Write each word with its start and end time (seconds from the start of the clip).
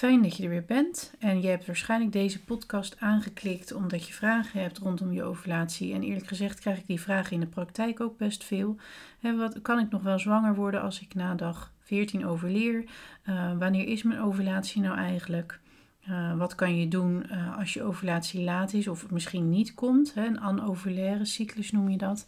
Fijn 0.00 0.22
dat 0.22 0.36
je 0.36 0.42
er 0.42 0.48
weer 0.48 0.64
bent 0.64 1.12
en 1.18 1.42
je 1.42 1.48
hebt 1.48 1.66
waarschijnlijk 1.66 2.12
deze 2.12 2.44
podcast 2.44 2.96
aangeklikt 3.00 3.72
omdat 3.72 4.06
je 4.06 4.12
vragen 4.12 4.60
hebt 4.60 4.78
rondom 4.78 5.12
je 5.12 5.22
ovulatie. 5.22 5.94
En 5.94 6.02
eerlijk 6.02 6.26
gezegd 6.26 6.60
krijg 6.60 6.78
ik 6.78 6.86
die 6.86 7.00
vragen 7.00 7.32
in 7.32 7.40
de 7.40 7.46
praktijk 7.46 8.00
ook 8.00 8.18
best 8.18 8.44
veel. 8.44 8.76
wat, 9.20 9.62
kan 9.62 9.78
ik 9.78 9.90
nog 9.90 10.02
wel 10.02 10.18
zwanger 10.18 10.54
worden 10.54 10.82
als 10.82 11.00
ik 11.00 11.14
na 11.14 11.34
dag 11.34 11.72
14 11.80 12.26
overleer? 12.26 12.84
Uh, 13.28 13.58
wanneer 13.58 13.86
is 13.86 14.02
mijn 14.02 14.20
ovulatie 14.20 14.82
nou 14.82 14.96
eigenlijk? 14.96 15.60
Uh, 16.08 16.36
wat 16.36 16.54
kan 16.54 16.78
je 16.78 16.88
doen 16.88 17.26
uh, 17.30 17.58
als 17.58 17.74
je 17.74 17.82
ovulatie 17.82 18.40
laat 18.44 18.72
is 18.72 18.88
of 18.88 19.10
misschien 19.10 19.50
niet 19.50 19.74
komt? 19.74 20.14
Hè? 20.14 20.26
Een 20.26 20.40
anovulaire 20.40 21.24
cyclus 21.24 21.72
noem 21.72 21.88
je 21.88 21.98
dat. 21.98 22.26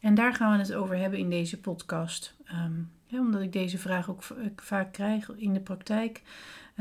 En 0.00 0.14
daar 0.14 0.34
gaan 0.34 0.52
we 0.52 0.58
het 0.58 0.74
over 0.74 0.96
hebben 0.96 1.18
in 1.18 1.30
deze 1.30 1.60
podcast. 1.60 2.34
Um, 2.52 2.90
omdat 3.18 3.40
ik 3.40 3.52
deze 3.52 3.78
vraag 3.78 4.10
ook 4.10 4.22
vaak 4.56 4.92
krijg 4.92 5.30
in 5.36 5.52
de 5.52 5.60
praktijk. 5.60 6.22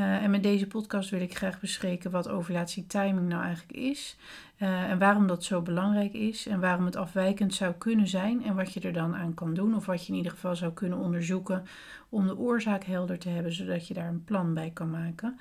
Uh, 0.02 0.24
en 0.24 0.32
met 0.32 0.44
deze 0.44 0.68
podcast 0.68 1.10
wil 1.10 1.22
ik 1.22 1.38
graag 1.38 1.60
bespreken 1.60 2.12
wat 2.12 2.30
ovulatietiming 2.30 3.28
nou 3.28 3.44
eigenlijk 3.44 3.78
is. 3.78 4.18
Uh, 4.60 4.90
en 4.90 5.00
waarom 5.00 5.28
dat 5.28 5.44
zo 5.44 5.62
belangrijk 5.62 6.14
is. 6.14 6.48
En 6.48 6.60
waarom 6.60 6.86
het 6.86 6.96
afwijkend 6.96 7.54
zou 7.54 7.74
kunnen 7.74 8.08
zijn. 8.08 8.44
En 8.44 8.56
wat 8.56 8.74
je 8.74 8.80
er 8.80 8.94
dan 8.94 9.16
aan 9.16 9.34
kan 9.34 9.54
doen. 9.54 9.76
Of 9.76 9.86
wat 9.86 10.06
je 10.06 10.12
in 10.12 10.18
ieder 10.18 10.32
geval 10.32 10.56
zou 10.56 10.74
kunnen 10.74 10.98
onderzoeken. 10.98 11.64
Om 12.10 12.28
de 12.28 12.38
oorzaak 12.38 12.84
helder 12.84 13.20
te 13.20 13.30
hebben. 13.30 13.54
Zodat 13.54 13.88
je 13.88 13.94
daar 13.94 14.08
een 14.08 14.24
plan 14.24 14.54
bij 14.54 14.72
kan 14.74 14.90
maken. 14.90 15.40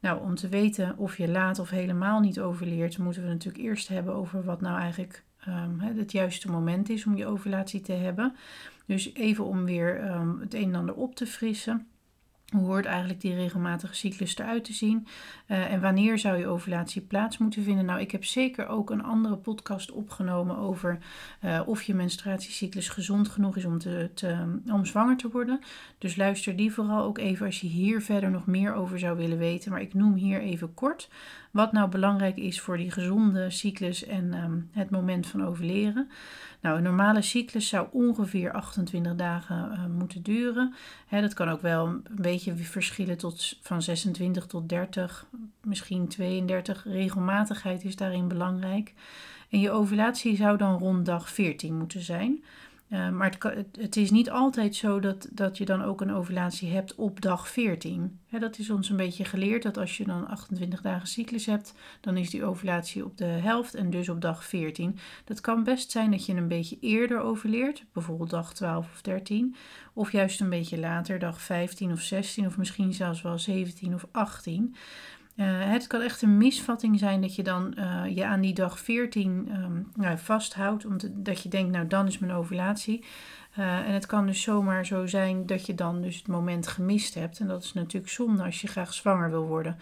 Nou, 0.00 0.20
om 0.22 0.34
te 0.34 0.48
weten 0.48 0.98
of 0.98 1.16
je 1.16 1.28
laat 1.28 1.58
of 1.58 1.70
helemaal 1.70 2.20
niet 2.20 2.40
overleert. 2.40 2.98
Moeten 2.98 3.22
we 3.22 3.28
natuurlijk 3.28 3.64
eerst 3.64 3.88
hebben 3.88 4.14
over 4.14 4.44
wat 4.44 4.60
nou 4.60 4.78
eigenlijk 4.78 5.24
um, 5.48 5.80
het 5.80 6.12
juiste 6.12 6.50
moment 6.50 6.88
is 6.88 7.06
om 7.06 7.16
je 7.16 7.26
ovulatie 7.26 7.80
te 7.80 7.92
hebben. 7.92 8.36
Dus 8.86 9.14
even 9.14 9.44
om 9.44 9.64
weer 9.64 10.10
um, 10.10 10.40
het 10.40 10.54
een 10.54 10.68
en 10.68 10.74
ander 10.74 10.94
op 10.94 11.14
te 11.14 11.26
frissen. 11.26 11.86
Hoe 12.48 12.66
hoort 12.66 12.84
eigenlijk 12.84 13.20
die 13.20 13.34
regelmatige 13.34 13.94
cyclus 13.94 14.38
eruit 14.38 14.64
te 14.64 14.72
zien? 14.72 15.06
Uh, 15.48 15.72
en 15.72 15.80
wanneer 15.80 16.18
zou 16.18 16.38
je 16.38 16.46
ovulatie 16.46 17.02
plaats 17.02 17.38
moeten 17.38 17.62
vinden? 17.62 17.84
Nou, 17.84 18.00
ik 18.00 18.10
heb 18.10 18.24
zeker 18.24 18.66
ook 18.66 18.90
een 18.90 19.02
andere 19.02 19.36
podcast 19.36 19.90
opgenomen 19.90 20.56
over 20.56 20.98
uh, 21.44 21.60
of 21.66 21.82
je 21.82 21.94
menstruatiecyclus 21.94 22.88
gezond 22.88 23.28
genoeg 23.28 23.56
is 23.56 23.64
om, 23.64 23.78
te, 23.78 24.10
om 24.66 24.84
zwanger 24.84 25.16
te 25.16 25.28
worden. 25.30 25.60
Dus 25.98 26.16
luister 26.16 26.56
die 26.56 26.72
vooral 26.72 27.04
ook 27.04 27.18
even 27.18 27.46
als 27.46 27.60
je 27.60 27.66
hier 27.66 28.02
verder 28.02 28.30
nog 28.30 28.46
meer 28.46 28.74
over 28.74 28.98
zou 28.98 29.16
willen 29.16 29.38
weten. 29.38 29.70
Maar 29.70 29.80
ik 29.80 29.94
noem 29.94 30.14
hier 30.14 30.40
even 30.40 30.74
kort 30.74 31.08
wat 31.50 31.72
nou 31.72 31.90
belangrijk 31.90 32.36
is 32.36 32.60
voor 32.60 32.76
die 32.76 32.90
gezonde 32.90 33.50
cyclus 33.50 34.04
en 34.04 34.34
um, 34.34 34.68
het 34.72 34.90
moment 34.90 35.26
van 35.26 35.44
ovuleren. 35.44 36.10
Nou, 36.60 36.76
een 36.76 36.82
normale 36.82 37.22
cyclus 37.22 37.68
zou 37.68 37.86
ongeveer 37.90 38.52
28 38.52 39.14
dagen 39.14 39.70
uh, 39.72 39.86
moeten 39.98 40.22
duren. 40.22 40.74
Dat 41.10 41.34
kan 41.34 41.48
ook 41.48 41.62
wel 41.62 41.86
een 41.86 42.02
beetje 42.10 42.56
verschillen 42.56 43.18
tot 43.18 43.58
van 43.62 43.82
26 43.82 44.46
tot 44.46 44.68
30, 44.68 45.26
misschien 45.62 46.08
32. 46.08 46.84
Regelmatigheid 46.84 47.84
is 47.84 47.96
daarin 47.96 48.28
belangrijk. 48.28 48.94
En 49.50 49.60
je 49.60 49.70
ovulatie 49.70 50.36
zou 50.36 50.56
dan 50.56 50.78
rond 50.78 51.06
dag 51.06 51.30
14 51.30 51.76
moeten 51.76 52.02
zijn. 52.02 52.44
Uh, 52.90 53.08
maar 53.10 53.36
het, 53.38 53.66
het, 53.78 53.96
is 53.96 54.10
niet 54.10 54.30
altijd 54.30 54.74
zo 54.74 55.00
dat, 55.00 55.28
dat 55.30 55.58
je 55.58 55.64
dan 55.64 55.82
ook 55.82 56.00
een 56.00 56.12
ovulatie 56.12 56.70
hebt 56.70 56.94
op 56.94 57.20
dag 57.20 57.48
14. 57.48 58.20
dat 58.38 58.58
is 58.58 58.70
ons 58.70 58.90
een 58.90 58.96
beetje 58.96 59.24
geleerd 59.24 59.62
dat 59.62 59.76
als 59.76 59.96
je 59.96 60.04
dan 60.04 60.28
28 60.28 60.80
dagen 60.80 61.08
cyclus 61.08 61.46
hebt, 61.46 61.74
dan 62.00 62.16
is 62.16 62.30
die 62.30 62.44
ovulatie 62.44 63.04
op 63.04 63.16
de 63.16 63.24
helft 63.24 63.74
en 63.74 63.90
dus 63.90 64.08
op 64.08 64.20
dag 64.20 64.44
14. 64.44 64.98
Dat 65.24 65.40
kan 65.40 65.64
best 65.64 65.90
zijn 65.90 66.10
dat 66.10 66.26
je 66.26 66.34
een 66.34 66.48
beetje 66.48 66.78
eerder 66.80 67.20
ovuleert, 67.20 67.84
bijvoorbeeld 67.92 68.30
dag 68.30 68.54
12 68.54 68.90
of 68.92 69.02
13, 69.02 69.56
of 69.92 70.12
juist 70.12 70.40
een 70.40 70.50
beetje 70.50 70.78
later, 70.78 71.18
dag 71.18 71.40
15 71.40 71.92
of 71.92 72.00
16 72.00 72.46
of 72.46 72.56
misschien 72.56 72.92
zelfs 72.92 73.22
wel 73.22 73.38
17 73.38 73.94
of 73.94 74.06
18. 74.10 74.74
Uh, 75.38 75.46
het 75.48 75.86
kan 75.86 76.00
echt 76.00 76.22
een 76.22 76.36
misvatting 76.36 76.98
zijn 76.98 77.20
dat 77.20 77.34
je 77.34 77.42
dan 77.42 77.74
uh, 77.78 78.16
je 78.16 78.24
aan 78.24 78.40
die 78.40 78.54
dag 78.54 78.80
14 78.80 79.30
um, 79.30 79.48
ehm, 79.48 79.82
nou, 79.94 80.18
vasthoudt, 80.18 80.84
omdat 80.84 81.42
je 81.42 81.48
denkt, 81.48 81.72
nou 81.72 81.86
dan 81.86 82.06
is 82.06 82.18
mijn 82.18 82.32
ovulatie. 82.32 83.04
Uh, 83.58 83.76
en 83.76 83.92
het 83.92 84.06
kan 84.06 84.26
dus 84.26 84.42
zomaar 84.42 84.86
zo 84.86 85.06
zijn 85.06 85.46
dat 85.46 85.66
je 85.66 85.74
dan 85.74 86.02
dus 86.02 86.16
het 86.16 86.26
moment 86.26 86.66
gemist 86.66 87.14
hebt. 87.14 87.38
En 87.40 87.46
dat 87.46 87.62
is 87.62 87.72
natuurlijk 87.72 88.12
zonde 88.12 88.42
als 88.42 88.60
je 88.60 88.66
graag 88.66 88.94
zwanger 88.94 89.30
wil 89.30 89.46
worden. 89.46 89.78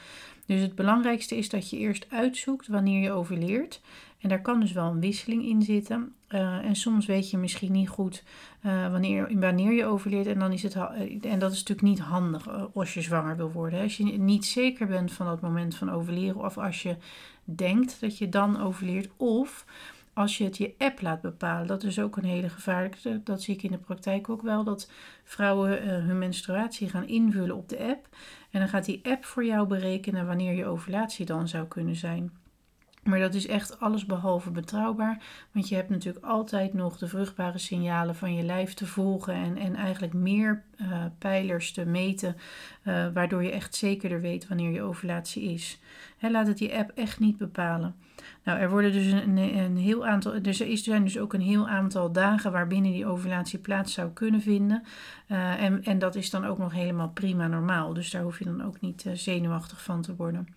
Dus 0.46 0.60
het 0.60 0.74
belangrijkste 0.74 1.36
is 1.36 1.48
dat 1.48 1.70
je 1.70 1.78
eerst 1.78 2.06
uitzoekt 2.10 2.66
wanneer 2.66 3.02
je 3.02 3.12
ovuleert. 3.12 3.80
En 4.20 4.28
daar 4.28 4.42
kan 4.42 4.60
dus 4.60 4.72
wel 4.72 4.90
een 4.90 5.00
wisseling 5.00 5.44
in 5.44 5.62
zitten. 5.62 6.14
Uh, 6.28 6.64
en 6.64 6.76
soms 6.76 7.06
weet 7.06 7.30
je 7.30 7.36
misschien 7.36 7.72
niet 7.72 7.88
goed 7.88 8.22
uh, 8.62 8.90
wanneer, 8.90 9.38
wanneer 9.38 9.72
je 9.72 9.84
overleert. 9.84 10.26
En, 10.26 10.38
dan 10.38 10.52
is 10.52 10.62
het, 10.62 10.74
eh, 10.74 11.32
en 11.32 11.38
dat 11.38 11.52
is 11.52 11.58
natuurlijk 11.58 11.88
niet 11.88 11.98
handig 11.98 12.72
als 12.74 12.94
je 12.94 13.00
zwanger 13.00 13.36
wil 13.36 13.52
worden. 13.52 13.82
Als 13.82 13.96
je 13.96 14.04
niet 14.04 14.44
zeker 14.44 14.86
bent 14.86 15.12
van 15.12 15.26
dat 15.26 15.40
moment 15.40 15.74
van 15.74 15.90
overleren. 15.90 16.44
Of 16.44 16.58
als 16.58 16.82
je 16.82 16.96
denkt 17.44 18.00
dat 18.00 18.18
je 18.18 18.28
dan 18.28 18.60
overleert. 18.60 19.08
Of 19.16 19.64
als 20.12 20.38
je 20.38 20.44
het 20.44 20.56
je 20.56 20.74
app 20.78 21.00
laat 21.00 21.20
bepalen. 21.20 21.66
Dat 21.66 21.82
is 21.82 21.98
ook 21.98 22.16
een 22.16 22.24
hele 22.24 22.48
gevaarlijke. 22.48 23.20
Dat 23.24 23.42
zie 23.42 23.54
ik 23.54 23.62
in 23.62 23.70
de 23.70 23.78
praktijk 23.78 24.28
ook 24.28 24.42
wel. 24.42 24.64
Dat 24.64 24.90
vrouwen 25.24 25.82
hun 26.02 26.18
menstruatie 26.18 26.88
gaan 26.88 27.06
invullen 27.06 27.56
op 27.56 27.68
de 27.68 27.78
app. 27.78 28.08
En 28.50 28.60
dan 28.60 28.68
gaat 28.68 28.84
die 28.84 29.00
app 29.02 29.24
voor 29.24 29.44
jou 29.44 29.66
berekenen 29.66 30.26
wanneer 30.26 30.52
je 30.52 30.66
ovulatie 30.66 31.26
dan 31.26 31.48
zou 31.48 31.66
kunnen 31.66 31.96
zijn. 31.96 32.32
Maar 33.06 33.18
dat 33.18 33.34
is 33.34 33.46
echt 33.46 33.80
alles 33.80 34.06
behalve 34.06 34.50
betrouwbaar. 34.50 35.22
Want 35.52 35.68
je 35.68 35.74
hebt 35.74 35.88
natuurlijk 35.88 36.24
altijd 36.24 36.74
nog 36.74 36.98
de 36.98 37.08
vruchtbare 37.08 37.58
signalen 37.58 38.14
van 38.14 38.34
je 38.34 38.42
lijf 38.42 38.74
te 38.74 38.86
volgen. 38.86 39.34
En, 39.34 39.56
en 39.56 39.74
eigenlijk 39.74 40.12
meer 40.12 40.62
uh, 40.80 41.04
pijlers 41.18 41.72
te 41.72 41.84
meten. 41.84 42.36
Uh, 42.84 43.06
waardoor 43.14 43.42
je 43.42 43.50
echt 43.50 43.74
zekerder 43.74 44.20
weet 44.20 44.48
wanneer 44.48 44.70
je 44.70 44.82
ovulatie 44.82 45.52
is. 45.52 45.80
Laat 46.20 46.46
het 46.46 46.58
je 46.58 46.76
app 46.76 46.90
echt 46.94 47.20
niet 47.20 47.36
bepalen. 47.36 47.94
Nou, 48.42 48.58
er 48.58 48.70
worden 48.70 48.92
dus 48.92 49.06
een, 49.06 49.36
een 49.36 49.76
heel 49.76 50.06
aantal. 50.06 50.42
Dus 50.42 50.60
er 50.60 50.76
zijn 50.76 51.04
dus 51.04 51.18
ook 51.18 51.32
een 51.32 51.40
heel 51.40 51.68
aantal 51.68 52.12
dagen 52.12 52.52
waarbinnen 52.52 52.92
die 52.92 53.06
ovulatie 53.06 53.58
plaats 53.58 53.92
zou 53.92 54.10
kunnen 54.10 54.40
vinden. 54.40 54.82
Uh, 55.28 55.62
en, 55.62 55.84
en 55.84 55.98
dat 55.98 56.14
is 56.14 56.30
dan 56.30 56.44
ook 56.44 56.58
nog 56.58 56.72
helemaal 56.72 57.08
prima 57.08 57.46
normaal. 57.46 57.94
Dus 57.94 58.10
daar 58.10 58.22
hoef 58.22 58.38
je 58.38 58.44
dan 58.44 58.64
ook 58.64 58.80
niet 58.80 59.04
zenuwachtig 59.12 59.82
van 59.82 60.02
te 60.02 60.16
worden. 60.16 60.48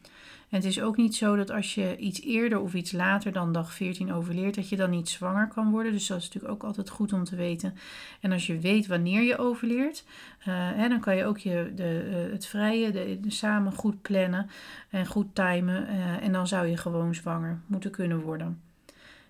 En 0.50 0.56
het 0.58 0.66
is 0.66 0.82
ook 0.82 0.98
niet 0.98 1.16
zo 1.16 1.36
dat 1.36 1.52
als 1.52 1.76
je 1.76 1.98
iets 1.98 2.22
eerder 2.22 2.60
of 2.60 2.74
iets 2.74 2.92
later 2.92 3.32
dan 3.32 3.52
dag 3.52 3.74
14 3.74 4.14
overleert, 4.14 4.56
dat 4.56 4.70
je 4.70 4.76
dan 4.76 4.90
niet 4.90 5.10
zwanger 5.10 5.48
kan 5.48 5.72
worden. 5.72 5.92
Dus 5.92 6.08
dat 6.08 6.18
is 6.18 6.24
natuurlijk 6.24 6.54
ook 6.54 6.64
altijd 6.64 6.90
goed 6.90 7.14
om 7.14 7.24
te 7.24 7.36
weten. 7.36 7.74
En 8.20 8.32
als 8.32 8.48
je 8.48 8.60
weet 8.60 8.88
wanneer 8.88 9.22
je 9.22 9.38
overleert, 9.38 10.04
hè, 10.40 10.90
dan 10.90 11.00
kan 11.00 11.16
je 11.16 11.26
ook 11.26 11.38
je, 11.38 11.72
de, 11.76 12.10
uh, 12.10 12.32
het 12.32 12.46
vrije 12.46 12.92
de, 12.92 13.20
samen 13.28 13.74
goed 13.74 14.02
plannen 14.02 14.50
en 14.90 15.06
goed 15.06 15.36
timen. 15.36 15.88
Uh, 15.90 16.24
en 16.24 16.32
dan 16.32 16.48
zou 16.48 16.68
je 16.68 16.78
gewoon 16.78 17.16
zwanger 17.16 17.60
moeten 17.66 17.92
kunnen 17.92 18.22
worden. 18.22 18.69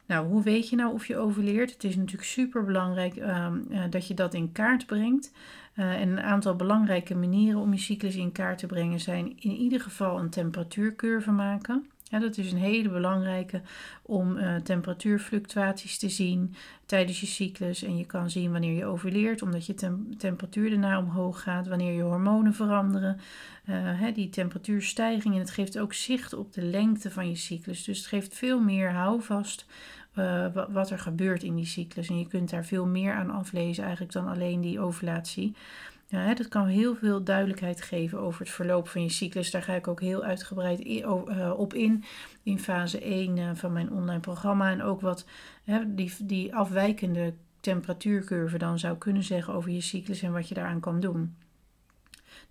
Nou, 0.10 0.28
hoe 0.28 0.44
weet 0.44 0.70
je 0.70 0.76
nou 0.76 0.94
of 0.94 1.08
je 1.08 1.18
overleert? 1.18 1.72
Het 1.72 1.84
is 1.84 1.96
natuurlijk 1.96 2.24
super 2.24 2.64
belangrijk 2.64 3.16
um, 3.16 3.68
dat 3.90 4.08
je 4.08 4.14
dat 4.14 4.34
in 4.34 4.52
kaart 4.52 4.86
brengt. 4.86 5.32
Uh, 5.76 6.02
en 6.02 6.10
een 6.10 6.22
aantal 6.22 6.56
belangrijke 6.56 7.16
manieren 7.16 7.60
om 7.60 7.74
je 7.74 7.80
cyclus 7.80 8.16
in 8.16 8.32
kaart 8.32 8.58
te 8.58 8.68
brengen 8.68 9.00
zijn 9.00 9.26
in 9.40 9.52
ieder 9.52 9.82
geval 9.82 10.20
een 10.20 10.30
temperatuurcurve 10.30 11.32
maken. 11.32 11.86
Dat 12.10 12.38
is 12.38 12.52
een 12.52 12.58
hele 12.58 12.90
belangrijke 12.90 13.62
om 14.02 14.38
uh, 14.38 14.56
temperatuurfluctuaties 14.56 15.98
te 15.98 16.10
zien 16.10 16.56
tijdens 16.86 17.20
je 17.20 17.26
cyclus. 17.26 17.84
En 17.84 17.98
je 17.98 18.06
kan 18.06 18.30
zien 18.30 18.52
wanneer 18.52 18.76
je 18.76 18.86
overleert, 18.86 19.42
omdat 19.42 19.66
je 19.66 19.74
tem 19.74 20.18
temperatuur 20.18 20.70
daarna 20.70 21.00
omhoog 21.00 21.42
gaat, 21.42 21.68
wanneer 21.68 21.94
je 21.94 22.02
hormonen 22.02 22.54
veranderen. 22.54 23.20
Uh, 23.70 23.76
hè, 23.76 24.12
die 24.12 24.30
temperatuurstijging 24.30 25.34
en 25.34 25.40
het 25.40 25.52
geeft 25.52 25.80
ook 25.80 25.94
zicht 25.94 26.34
op 26.34 26.54
de 26.54 26.62
lengte 26.62 27.12
van 27.12 27.30
je 27.30 27.36
cyclus. 27.36 27.84
Dus 27.84 27.98
het 27.98 28.08
geeft 28.08 28.36
veel 28.36 28.60
meer 28.60 28.92
houvast 28.92 29.66
uh, 30.20 30.66
wat 30.70 30.90
er 30.90 31.00
gebeurt 31.00 31.44
in 31.44 31.56
die 31.56 31.66
cyclus. 31.66 32.10
En 32.10 32.20
je 32.20 32.28
kunt 32.28 32.50
daar 32.50 32.66
veel 32.66 32.86
meer 32.86 33.14
aan 33.14 33.30
aflezen 33.30 33.84
eigenlijk 33.84 34.14
dan 34.14 34.28
alleen 34.28 34.62
die 34.62 34.80
ovulatie. 34.80 35.56
Ja, 36.08 36.20
hè, 36.20 36.34
dat 36.34 36.48
kan 36.48 36.66
heel 36.66 36.96
veel 36.96 37.24
duidelijkheid 37.24 37.82
geven 37.82 38.20
over 38.20 38.40
het 38.40 38.50
verloop 38.50 38.88
van 38.88 39.04
je 39.04 39.10
cyclus. 39.10 39.52
Daar 39.52 39.64
ga 39.64 39.74
ik 39.74 39.88
ook 39.88 40.02
heel 40.02 40.24
uitgebreid 40.24 40.86
uh, 40.86 41.54
op 41.58 41.74
in 41.74 42.04
in 42.44 42.60
fase 42.60 43.00
1 43.00 43.38
uh, 43.38 43.50
van 43.54 43.74
mijn 43.74 43.92
online 43.92 44.20
programma. 44.20 44.72
En 44.72 44.84
ook 44.84 45.02
wat 45.02 45.26
hè, 45.64 45.96
die, 45.96 46.14
die 46.20 46.56
afwijkende 46.56 47.34
temperatuurcurve 47.60 48.58
dan 48.58 48.80
zou 48.80 48.98
kunnen 48.98 49.24
zeggen 49.24 49.54
over 49.54 49.72
je 49.72 49.82
cyclus 49.82 50.22
en 50.22 50.32
wat 50.32 50.48
je 50.48 50.56
daaraan 50.56 50.80
kan 50.80 51.00
doen. 51.00 51.36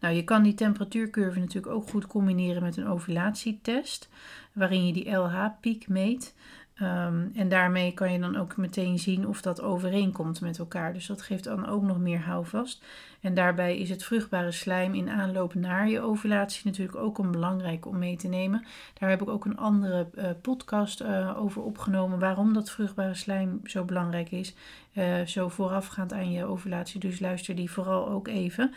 Nou, 0.00 0.14
je 0.14 0.24
kan 0.24 0.42
die 0.42 0.54
temperatuurcurve 0.54 1.38
natuurlijk 1.38 1.74
ook 1.74 1.88
goed 1.88 2.06
combineren 2.06 2.62
met 2.62 2.76
een 2.76 2.86
ovulatietest, 2.86 4.08
waarin 4.52 4.86
je 4.86 4.92
die 4.92 5.10
LH-piek 5.10 5.88
meet. 5.88 6.34
Um, 6.82 7.30
en 7.34 7.48
daarmee 7.48 7.92
kan 7.92 8.12
je 8.12 8.18
dan 8.18 8.36
ook 8.36 8.56
meteen 8.56 8.98
zien 8.98 9.26
of 9.26 9.42
dat 9.42 9.60
overeenkomt 9.60 10.40
met 10.40 10.58
elkaar. 10.58 10.92
Dus 10.92 11.06
dat 11.06 11.22
geeft 11.22 11.44
dan 11.44 11.66
ook 11.66 11.82
nog 11.82 11.98
meer 11.98 12.20
houvast. 12.20 12.84
En 13.20 13.34
daarbij 13.34 13.78
is 13.78 13.90
het 13.90 14.04
vruchtbare 14.04 14.52
slijm 14.52 14.94
in 14.94 15.08
aanloop 15.08 15.54
naar 15.54 15.88
je 15.88 16.00
ovulatie 16.00 16.62
natuurlijk 16.64 16.98
ook 16.98 17.18
een 17.18 17.30
belangrijk 17.30 17.86
om 17.86 17.98
mee 17.98 18.16
te 18.16 18.28
nemen. 18.28 18.64
Daar 18.98 19.10
heb 19.10 19.22
ik 19.22 19.28
ook 19.28 19.44
een 19.44 19.56
andere 19.56 20.08
uh, 20.14 20.24
podcast 20.42 21.02
uh, 21.02 21.38
over 21.38 21.62
opgenomen 21.62 22.18
waarom 22.18 22.52
dat 22.52 22.70
vruchtbare 22.70 23.14
slijm 23.14 23.60
zo 23.64 23.84
belangrijk 23.84 24.30
is. 24.30 24.54
Uh, 24.94 25.20
zo 25.20 25.48
voorafgaand 25.48 26.12
aan 26.12 26.32
je 26.32 26.44
ovulatie. 26.44 27.00
Dus 27.00 27.20
luister 27.20 27.54
die 27.54 27.70
vooral 27.70 28.08
ook 28.08 28.28
even. 28.28 28.74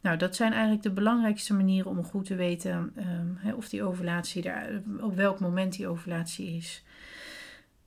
Nou, 0.00 0.16
dat 0.16 0.36
zijn 0.36 0.52
eigenlijk 0.52 0.82
de 0.82 0.90
belangrijkste 0.90 1.54
manieren 1.54 1.90
om 1.90 2.04
goed 2.04 2.24
te 2.24 2.34
weten 2.34 2.92
um, 2.98 3.54
of 3.54 3.68
die 3.68 3.82
ovulatie 3.82 4.50
er, 4.50 4.82
op 5.00 5.16
welk 5.16 5.40
moment 5.40 5.76
die 5.76 5.88
ovulatie 5.88 6.56
is. 6.56 6.82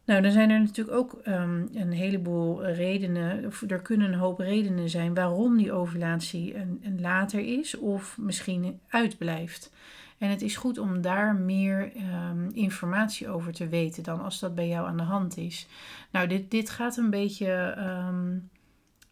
Nou, 0.07 0.21
dan 0.21 0.31
zijn 0.31 0.49
er 0.49 0.59
natuurlijk 0.59 0.97
ook 0.97 1.19
um, 1.27 1.69
een 1.73 1.91
heleboel 1.91 2.65
redenen, 2.65 3.45
of 3.45 3.63
er 3.67 3.81
kunnen 3.81 4.13
een 4.13 4.19
hoop 4.19 4.39
redenen 4.39 4.89
zijn 4.89 5.13
waarom 5.13 5.57
die 5.57 5.71
ovulatie 5.71 6.55
een, 6.55 6.79
een 6.83 7.01
later 7.01 7.59
is 7.59 7.77
of 7.77 8.17
misschien 8.17 8.79
uitblijft. 8.89 9.71
En 10.17 10.29
het 10.29 10.41
is 10.41 10.55
goed 10.55 10.77
om 10.77 11.01
daar 11.01 11.35
meer 11.35 11.91
um, 11.95 12.49
informatie 12.53 13.29
over 13.29 13.53
te 13.53 13.67
weten 13.67 14.03
dan 14.03 14.23
als 14.23 14.39
dat 14.39 14.55
bij 14.55 14.67
jou 14.67 14.87
aan 14.87 14.97
de 14.97 15.03
hand 15.03 15.37
is. 15.37 15.67
Nou, 16.11 16.27
dit, 16.27 16.51
dit 16.51 16.69
gaat 16.69 16.97
een 16.97 17.09
beetje. 17.09 17.75
Um, 18.07 18.49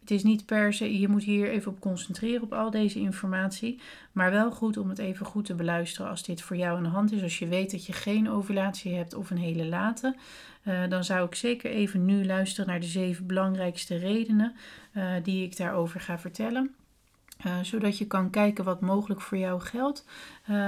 het 0.06 0.16
is 0.16 0.22
niet 0.22 0.46
per 0.46 0.72
se, 0.72 0.98
je 0.98 1.08
moet 1.08 1.22
hier 1.22 1.48
even 1.48 1.72
op 1.72 1.80
concentreren 1.80 2.42
op 2.42 2.52
al 2.52 2.70
deze 2.70 2.98
informatie. 2.98 3.80
Maar 4.12 4.30
wel 4.30 4.50
goed 4.50 4.76
om 4.76 4.88
het 4.88 4.98
even 4.98 5.26
goed 5.26 5.44
te 5.44 5.54
beluisteren 5.54 6.10
als 6.10 6.22
dit 6.22 6.42
voor 6.42 6.56
jou 6.56 6.76
aan 6.76 6.82
de 6.82 6.88
hand 6.88 7.12
is. 7.12 7.22
Als 7.22 7.38
je 7.38 7.46
weet 7.46 7.70
dat 7.70 7.86
je 7.86 7.92
geen 7.92 8.30
ovulatie 8.30 8.94
hebt 8.94 9.14
of 9.14 9.30
een 9.30 9.38
hele 9.38 9.64
late. 9.64 10.16
Uh, 10.64 10.88
dan 10.88 11.04
zou 11.04 11.26
ik 11.26 11.34
zeker 11.34 11.70
even 11.70 12.04
nu 12.04 12.26
luisteren 12.26 12.70
naar 12.70 12.80
de 12.80 12.86
zeven 12.86 13.26
belangrijkste 13.26 13.96
redenen 13.96 14.54
uh, 14.92 15.12
die 15.22 15.44
ik 15.44 15.56
daarover 15.56 16.00
ga 16.00 16.18
vertellen. 16.18 16.74
Uh, 17.46 17.52
zodat 17.62 17.98
je 17.98 18.06
kan 18.06 18.30
kijken 18.30 18.64
wat 18.64 18.80
mogelijk 18.80 19.20
voor 19.20 19.38
jou 19.38 19.60
geldt. 19.60 20.04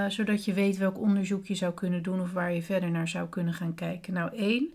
Zodat 0.09 0.45
je 0.45 0.53
weet 0.53 0.77
welk 0.77 0.99
onderzoek 0.99 1.47
je 1.47 1.55
zou 1.55 1.73
kunnen 1.73 2.03
doen 2.03 2.21
of 2.21 2.33
waar 2.33 2.53
je 2.53 2.63
verder 2.63 2.91
naar 2.91 3.09
zou 3.09 3.29
kunnen 3.29 3.55
gaan 3.55 3.75
kijken. 3.75 4.13
Nou, 4.13 4.37
één 4.37 4.75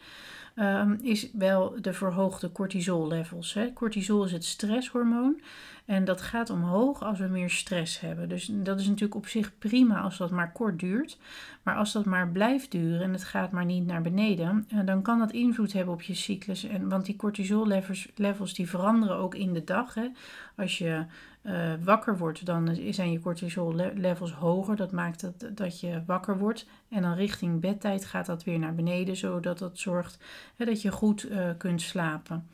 um, 0.55 0.99
is 1.01 1.31
wel 1.31 1.75
de 1.81 1.93
verhoogde 1.93 2.51
cortisol 2.51 3.07
levels. 3.07 3.53
Hè. 3.53 3.73
Cortisol 3.73 4.23
is 4.23 4.31
het 4.31 4.45
stresshormoon. 4.45 5.41
En 5.85 6.05
dat 6.05 6.21
gaat 6.21 6.49
omhoog 6.49 7.03
als 7.03 7.19
we 7.19 7.27
meer 7.27 7.49
stress 7.49 7.99
hebben. 7.99 8.29
Dus 8.29 8.49
dat 8.51 8.79
is 8.79 8.85
natuurlijk 8.85 9.15
op 9.15 9.27
zich 9.27 9.57
prima 9.57 10.01
als 10.01 10.17
dat 10.17 10.31
maar 10.31 10.51
kort 10.51 10.79
duurt. 10.79 11.17
Maar 11.63 11.75
als 11.75 11.91
dat 11.91 12.05
maar 12.05 12.29
blijft 12.29 12.71
duren 12.71 13.01
en 13.01 13.13
het 13.13 13.23
gaat 13.23 13.51
maar 13.51 13.65
niet 13.65 13.85
naar 13.85 14.01
beneden, 14.01 14.65
eh, 14.69 14.79
dan 14.85 15.01
kan 15.01 15.19
dat 15.19 15.31
invloed 15.31 15.73
hebben 15.73 15.93
op 15.93 16.01
je 16.01 16.13
cyclus. 16.13 16.63
En, 16.63 16.89
want 16.89 17.05
die 17.05 17.15
cortisol 17.15 17.67
levels, 17.67 18.07
levels 18.15 18.53
die 18.53 18.69
veranderen 18.69 19.15
ook 19.15 19.35
in 19.35 19.53
de 19.53 19.63
dag. 19.63 19.93
Hè. 19.93 20.07
Als 20.55 20.77
je 20.77 21.05
uh, 21.43 21.73
wakker 21.83 22.17
wordt, 22.17 22.45
dan 22.45 22.77
zijn 22.89 23.11
je 23.11 23.19
cortisol 23.19 23.75
levels 23.95 24.31
hoger. 24.33 24.75
Dat 24.75 24.91
maakt 24.91 25.21
dat, 25.21 25.57
dat 25.57 25.79
je 25.79 26.03
wakker 26.05 26.37
wordt. 26.37 26.67
En 26.89 27.01
dan 27.01 27.13
richting 27.13 27.59
bedtijd 27.59 28.05
gaat 28.05 28.25
dat 28.25 28.43
weer 28.43 28.59
naar 28.59 28.75
beneden, 28.75 29.15
zodat 29.15 29.59
dat 29.59 29.77
zorgt 29.77 30.23
hè, 30.55 30.65
dat 30.65 30.81
je 30.81 30.91
goed 30.91 31.29
uh, 31.29 31.49
kunt 31.57 31.81
slapen. 31.81 32.47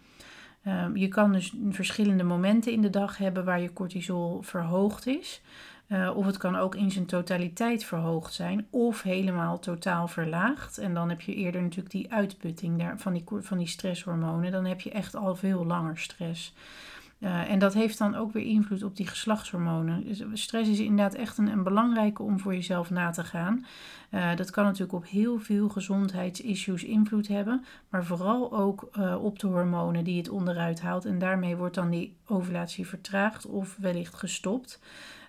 Um, 0.67 0.97
je 0.97 1.07
kan 1.07 1.31
dus 1.31 1.53
verschillende 1.69 2.23
momenten 2.23 2.71
in 2.71 2.81
de 2.81 2.89
dag 2.89 3.17
hebben 3.17 3.45
waar 3.45 3.61
je 3.61 3.73
cortisol 3.73 4.41
verhoogd 4.41 5.07
is. 5.07 5.41
Uh, 5.87 6.17
of 6.17 6.25
het 6.25 6.37
kan 6.37 6.55
ook 6.55 6.75
in 6.75 6.91
zijn 6.91 7.05
totaliteit 7.05 7.83
verhoogd 7.83 8.33
zijn, 8.33 8.67
of 8.69 9.01
helemaal 9.01 9.59
totaal 9.59 10.07
verlaagd. 10.07 10.77
En 10.77 10.93
dan 10.93 11.09
heb 11.09 11.21
je 11.21 11.35
eerder 11.35 11.61
natuurlijk 11.61 11.91
die 11.91 12.13
uitputting 12.13 12.79
daar, 12.79 12.99
van, 12.99 13.13
die, 13.13 13.23
van 13.27 13.57
die 13.57 13.67
stresshormonen. 13.67 14.51
Dan 14.51 14.65
heb 14.65 14.81
je 14.81 14.91
echt 14.91 15.15
al 15.15 15.35
veel 15.35 15.65
langer 15.65 15.97
stress. 15.97 16.53
Uh, 17.19 17.51
en 17.51 17.59
dat 17.59 17.73
heeft 17.73 17.97
dan 17.97 18.15
ook 18.15 18.33
weer 18.33 18.45
invloed 18.45 18.83
op 18.83 18.95
die 18.95 19.07
geslachtshormonen. 19.07 20.03
Dus 20.03 20.23
stress 20.33 20.69
is 20.69 20.79
inderdaad 20.79 21.13
echt 21.13 21.37
een, 21.37 21.47
een 21.47 21.63
belangrijke 21.63 22.23
om 22.23 22.39
voor 22.39 22.53
jezelf 22.53 22.89
na 22.89 23.09
te 23.09 23.23
gaan. 23.23 23.65
Uh, 24.11 24.35
dat 24.35 24.49
kan 24.49 24.63
natuurlijk 24.63 24.93
op 24.93 25.05
heel 25.05 25.39
veel 25.39 25.69
gezondheidsissues 25.69 26.83
invloed 26.83 27.27
hebben, 27.27 27.65
maar 27.89 28.05
vooral 28.05 28.53
ook 28.53 28.89
uh, 28.97 29.23
op 29.23 29.39
de 29.39 29.47
hormonen 29.47 30.03
die 30.03 30.17
het 30.17 30.29
onderuit 30.29 30.81
haalt. 30.81 31.05
En 31.05 31.19
daarmee 31.19 31.55
wordt 31.55 31.75
dan 31.75 31.89
die 31.89 32.15
ovulatie 32.25 32.87
vertraagd 32.87 33.45
of 33.45 33.77
wellicht 33.79 34.15
gestopt. 34.15 34.79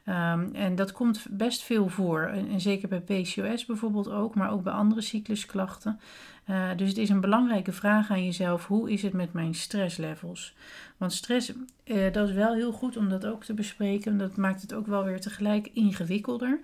Um, 0.07 0.55
en 0.55 0.75
dat 0.75 0.93
komt 0.93 1.27
best 1.31 1.63
veel 1.63 1.89
voor. 1.89 2.23
En, 2.23 2.61
zeker 2.61 2.89
bij 2.89 3.01
PCOS 3.01 3.67
bijvoorbeeld 3.67 4.11
ook, 4.11 4.35
maar 4.35 4.51
ook 4.51 4.63
bij 4.63 4.73
andere 4.73 5.01
cyclusklachten. 5.01 6.01
Uh, 6.50 6.69
dus 6.76 6.88
het 6.88 6.99
is 6.99 7.08
een 7.08 7.20
belangrijke 7.20 7.73
vraag 7.73 8.11
aan 8.11 8.25
jezelf: 8.25 8.67
hoe 8.67 8.91
is 8.91 9.02
het 9.02 9.12
met 9.12 9.32
mijn 9.32 9.55
stresslevels? 9.55 10.55
Want 10.97 11.12
stress, 11.12 11.52
uh, 11.85 12.12
dat 12.12 12.29
is 12.29 12.35
wel 12.35 12.55
heel 12.55 12.73
goed 12.73 12.97
om 12.97 13.08
dat 13.08 13.26
ook 13.26 13.44
te 13.44 13.55
bespreken. 13.55 14.19
Dat 14.19 14.37
maakt 14.37 14.62
het 14.62 14.75
ook 14.75 14.87
wel 14.87 15.05
weer 15.05 15.20
tegelijk 15.20 15.70
ingewikkelder. 15.73 16.61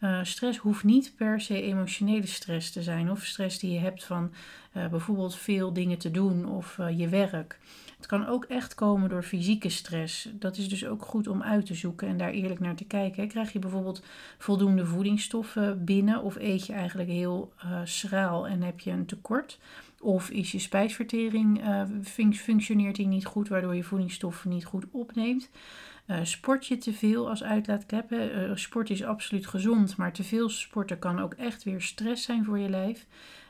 Uh, 0.00 0.18
stress 0.22 0.58
hoeft 0.58 0.84
niet 0.84 1.12
per 1.16 1.40
se 1.40 1.62
emotionele 1.62 2.26
stress 2.26 2.70
te 2.70 2.82
zijn, 2.82 3.10
of 3.10 3.24
stress 3.24 3.58
die 3.58 3.72
je 3.72 3.78
hebt 3.78 4.04
van 4.04 4.32
bijvoorbeeld 4.72 5.36
veel 5.36 5.72
dingen 5.72 5.98
te 5.98 6.10
doen 6.10 6.48
of 6.48 6.78
je 6.96 7.08
werk. 7.08 7.58
Het 8.00 8.08
kan 8.08 8.26
ook 8.26 8.44
echt 8.44 8.74
komen 8.74 9.08
door 9.08 9.22
fysieke 9.22 9.68
stress. 9.68 10.28
Dat 10.32 10.56
is 10.56 10.68
dus 10.68 10.86
ook 10.86 11.04
goed 11.04 11.28
om 11.28 11.42
uit 11.42 11.66
te 11.66 11.74
zoeken 11.74 12.08
en 12.08 12.16
daar 12.16 12.30
eerlijk 12.30 12.60
naar 12.60 12.74
te 12.74 12.84
kijken. 12.84 13.28
Krijg 13.28 13.52
je 13.52 13.58
bijvoorbeeld 13.58 14.02
voldoende 14.38 14.86
voedingsstoffen 14.86 15.84
binnen 15.84 16.22
of 16.22 16.36
eet 16.36 16.66
je 16.66 16.72
eigenlijk 16.72 17.08
heel 17.08 17.52
uh, 17.64 17.80
schraal 17.84 18.46
en 18.46 18.62
heb 18.62 18.80
je 18.80 18.90
een 18.90 19.06
tekort? 19.06 19.58
Of 20.00 20.30
is 20.30 20.52
je 20.52 20.58
spijsvertering 20.58 21.66
uh, 21.66 21.82
functioneert 22.32 22.96
die 22.96 23.06
niet 23.06 23.26
goed, 23.26 23.48
waardoor 23.48 23.74
je 23.74 23.82
voedingsstoffen 23.82 24.50
niet 24.50 24.64
goed 24.64 24.84
opneemt? 24.90 25.50
Uh, 26.06 26.16
sport 26.22 26.66
je 26.66 26.78
te 26.78 26.92
veel 26.92 27.28
als 27.28 27.42
uitlaatklep? 27.42 28.12
Uh, 28.12 28.50
sport 28.54 28.90
is 28.90 29.04
absoluut 29.04 29.46
gezond, 29.46 29.96
maar 29.96 30.12
te 30.12 30.24
veel 30.24 30.48
sporten 30.48 30.98
kan 30.98 31.20
ook 31.20 31.34
echt 31.34 31.62
weer 31.62 31.80
stress 31.80 32.24
zijn 32.24 32.44
voor 32.44 32.58
je 32.58 32.68
lijf. 32.68 33.06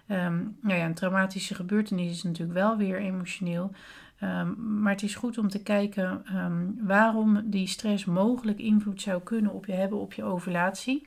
Um, 0.08 0.56
nou 0.61 0.79
ja, 0.79 0.85
een 0.85 0.94
traumatische 0.94 1.55
gebeurtenis 1.55 2.11
is 2.11 2.23
natuurlijk 2.23 2.58
wel 2.58 2.76
weer 2.76 2.99
emotioneel. 2.99 3.70
Um, 4.22 4.81
maar 4.82 4.93
het 4.93 5.02
is 5.02 5.14
goed 5.14 5.38
om 5.38 5.49
te 5.49 5.62
kijken 5.62 6.25
um, 6.37 6.78
waarom 6.81 7.50
die 7.50 7.67
stress 7.67 8.05
mogelijk 8.05 8.58
invloed 8.58 9.00
zou 9.00 9.22
kunnen 9.22 9.52
op 9.52 9.67
je 9.67 9.72
hebben 9.72 9.99
op 9.99 10.12
je 10.12 10.25
ovulatie. 10.25 11.06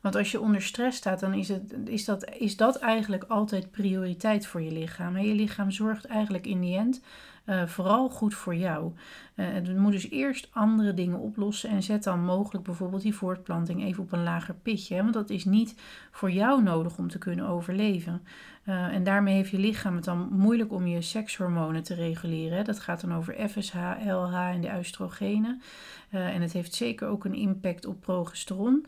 Want 0.00 0.16
als 0.16 0.30
je 0.30 0.40
onder 0.40 0.62
stress 0.62 0.98
staat, 0.98 1.20
dan 1.20 1.34
is, 1.34 1.48
het, 1.48 1.74
is, 1.84 2.04
dat, 2.04 2.30
is 2.38 2.56
dat 2.56 2.76
eigenlijk 2.76 3.24
altijd 3.24 3.70
prioriteit 3.70 4.46
voor 4.46 4.60
je 4.62 4.72
lichaam. 4.72 5.18
Je 5.18 5.34
lichaam 5.34 5.70
zorgt 5.70 6.04
eigenlijk 6.04 6.46
in 6.46 6.60
die 6.60 6.76
end 6.76 7.00
uh, 7.46 7.66
vooral 7.66 8.08
goed 8.08 8.34
voor 8.34 8.54
jou. 8.54 8.92
Uh, 9.36 9.46
het 9.52 9.76
moet 9.76 9.92
dus 9.92 10.10
eerst 10.10 10.48
andere 10.52 10.94
dingen 10.94 11.18
oplossen 11.18 11.70
en 11.70 11.82
zet 11.82 12.04
dan 12.04 12.24
mogelijk 12.24 12.64
bijvoorbeeld 12.64 13.02
die 13.02 13.14
voortplanting 13.14 13.82
even 13.82 14.02
op 14.02 14.12
een 14.12 14.22
lager 14.22 14.54
pitje. 14.54 14.94
Hè? 14.94 15.02
Want 15.02 15.14
dat 15.14 15.30
is 15.30 15.44
niet 15.44 15.74
voor 16.10 16.30
jou 16.30 16.62
nodig 16.62 16.98
om 16.98 17.08
te 17.08 17.18
kunnen 17.18 17.48
overleven. 17.48 18.22
Uh, 18.68 18.94
en 18.94 19.04
daarmee 19.04 19.34
heeft 19.34 19.50
je 19.50 19.58
lichaam 19.58 19.94
het 19.94 20.04
dan 20.04 20.28
moeilijk 20.30 20.72
om 20.72 20.86
je 20.86 21.02
sekshormonen 21.02 21.82
te 21.82 21.94
reguleren. 21.94 22.64
Dat 22.64 22.80
gaat 22.80 23.00
dan 23.00 23.14
over 23.14 23.48
FSH, 23.48 23.74
LH 24.06 24.34
en 24.34 24.60
de 24.60 24.74
oestrogenen. 24.78 25.62
en 26.10 26.42
het 26.42 26.52
heeft 26.52 26.74
zeker 26.74 27.08
ook 27.08 27.24
een 27.24 27.34
impact 27.34 27.86
op 27.86 28.00
progesteron. 28.00 28.86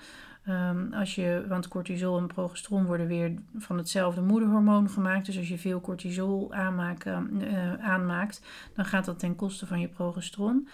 Um, 0.49 0.93
als 0.93 1.15
je, 1.15 1.45
want 1.49 1.69
cortisol 1.69 2.19
en 2.19 2.27
progesteron 2.27 2.87
worden 2.87 3.07
weer 3.07 3.33
van 3.57 3.77
hetzelfde 3.77 4.21
moederhormoon 4.21 4.91
gemaakt. 4.91 5.27
Dus 5.27 5.39
als 5.39 5.49
je 5.49 5.59
veel 5.59 5.81
cortisol 5.81 6.53
aanmaken, 6.53 7.31
uh, 7.43 7.75
aanmaakt, 7.75 8.43
dan 8.75 8.85
gaat 8.85 9.05
dat 9.05 9.19
ten 9.19 9.37
koste 9.37 9.67
van 9.67 9.81
je 9.81 9.89
progesteron. 9.89 10.69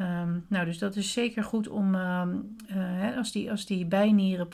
Um, 0.00 0.44
nou, 0.48 0.64
dus 0.64 0.78
dat 0.78 0.96
is 0.96 1.12
zeker 1.12 1.44
goed 1.44 1.68
om, 1.68 1.94
uh, 1.94 2.22
hè, 2.66 3.16
als, 3.16 3.32
die, 3.32 3.50
als 3.50 3.66
die 3.66 3.86
bijnieren 3.86 4.48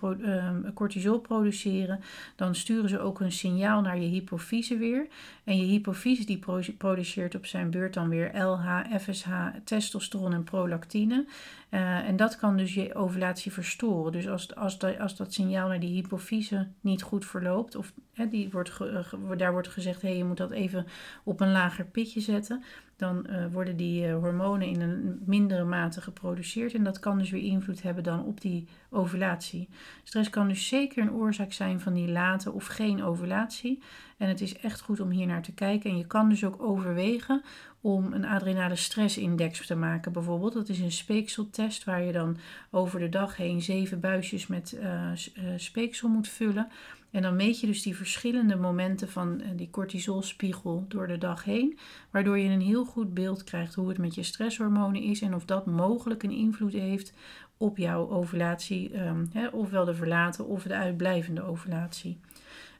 cortisol 0.75 1.19
produceren, 1.19 2.01
dan 2.37 2.55
sturen 2.55 2.89
ze 2.89 3.01
ook 3.01 3.21
een 3.21 3.33
signaal 3.33 3.81
naar 3.81 3.99
je 3.99 4.09
hypofyse 4.09 4.77
weer. 4.77 5.07
En 5.45 5.57
je 5.57 5.65
hypofyse 5.65 6.27
die 6.27 6.39
produceert 6.79 7.35
op 7.35 7.47
zijn 7.47 7.71
beurt 7.71 7.95
dan 7.95 8.09
weer 8.09 8.43
LH, 8.43 8.85
FSH, 9.01 9.29
testosteron 9.65 10.33
en 10.33 10.45
prolactine. 10.45 11.27
Uh, 11.71 12.09
en 12.09 12.17
dat 12.17 12.37
kan 12.37 12.57
dus 12.57 12.75
je 12.75 12.95
ovulatie 12.95 13.53
verstoren. 13.53 14.13
Dus 14.13 14.29
als, 14.29 14.55
als, 14.55 14.79
als 14.99 15.17
dat 15.17 15.33
signaal 15.33 15.69
naar 15.69 15.81
die 15.81 15.95
hypofyse 15.95 16.69
niet 16.81 17.03
goed 17.03 17.27
verloopt, 17.27 17.77
of 17.77 17.93
hè, 18.13 18.29
die 18.29 18.51
wordt 18.51 18.71
ge, 18.71 19.05
daar 19.37 19.53
wordt 19.53 19.69
gezegd, 19.69 20.03
hé, 20.03 20.09
hey, 20.09 20.17
je 20.17 20.25
moet 20.25 20.37
dat 20.37 20.51
even 20.51 20.87
op 21.25 21.41
een 21.41 21.53
lager 21.53 21.85
pitje 21.85 22.21
zetten, 22.21 22.63
dan 22.97 23.27
uh, 23.31 23.47
worden 23.53 23.77
die 23.77 24.11
hormonen 24.11 24.69
in 24.69 24.81
een 24.81 25.23
mindere 25.25 25.65
mate 25.65 26.01
geproduceerd. 26.01 26.75
En 26.75 26.85
dat 26.85 26.99
kan 26.99 27.19
dus 27.19 27.31
weer 27.31 27.43
invloed 27.43 27.83
hebben 27.83 28.05
dan 28.05 28.25
op 28.25 28.41
die 28.41 28.69
ovulatie. 28.91 29.69
Stress 30.03 30.31
kan 30.31 30.49
dus 30.49 30.69
zeker 30.69 31.03
een 31.03 31.13
oorzaak 31.13 31.53
zijn 31.53 31.81
van 31.81 31.95
die 31.95 32.09
late 32.09 32.53
of 32.53 32.67
geen 32.67 33.03
ovulatie. 33.03 33.83
En 34.21 34.29
het 34.29 34.41
is 34.41 34.57
echt 34.57 34.81
goed 34.81 35.01
om 35.01 35.11
hier 35.11 35.27
naar 35.27 35.43
te 35.43 35.53
kijken. 35.53 35.91
En 35.91 35.99
je 35.99 36.07
kan 36.07 36.29
dus 36.29 36.45
ook 36.45 36.63
overwegen 36.63 37.43
om 37.81 38.13
een 38.13 38.25
adrenale 38.25 38.77
stressindex 38.77 39.67
te 39.67 39.75
maken. 39.75 40.13
Bijvoorbeeld, 40.13 40.53
dat 40.53 40.69
is 40.69 40.79
een 40.79 40.93
speekseltest 40.93 41.85
waar 41.85 42.03
je 42.03 42.13
dan 42.13 42.37
over 42.71 43.01
de 43.01 43.09
dag 43.09 43.37
heen 43.37 43.63
zeven 43.63 44.01
buisjes 44.01 44.47
met 44.47 44.79
uh, 44.81 45.11
speeksel 45.57 46.09
moet 46.09 46.29
vullen. 46.29 46.69
En 47.11 47.23
dan 47.23 47.37
meet 47.37 47.61
je 47.61 47.67
dus 47.67 47.83
die 47.83 47.97
verschillende 47.97 48.57
momenten 48.57 49.09
van 49.09 49.41
eh, 49.41 49.49
die 49.57 49.71
cortisolspiegel 49.71 50.85
door 50.89 51.07
de 51.07 51.19
dag 51.19 51.45
heen, 51.45 51.79
waardoor 52.11 52.39
je 52.39 52.49
een 52.49 52.61
heel 52.61 52.85
goed 52.85 53.15
beeld 53.15 53.45
krijgt 53.45 53.75
hoe 53.75 53.89
het 53.89 53.99
met 53.99 54.15
je 54.15 54.23
stresshormonen 54.23 55.03
is 55.03 55.21
en 55.21 55.35
of 55.35 55.45
dat 55.45 55.67
mogelijk 55.67 56.23
een 56.23 56.31
invloed 56.31 56.73
heeft 56.73 57.13
op 57.57 57.77
jouw 57.77 58.11
ovulatie, 58.11 58.91
hè, 59.33 59.49
ofwel 59.49 59.85
de 59.85 59.95
verlaten 59.95 60.47
of 60.47 60.63
de 60.63 60.75
uitblijvende 60.75 61.43
ovulatie. 61.43 62.19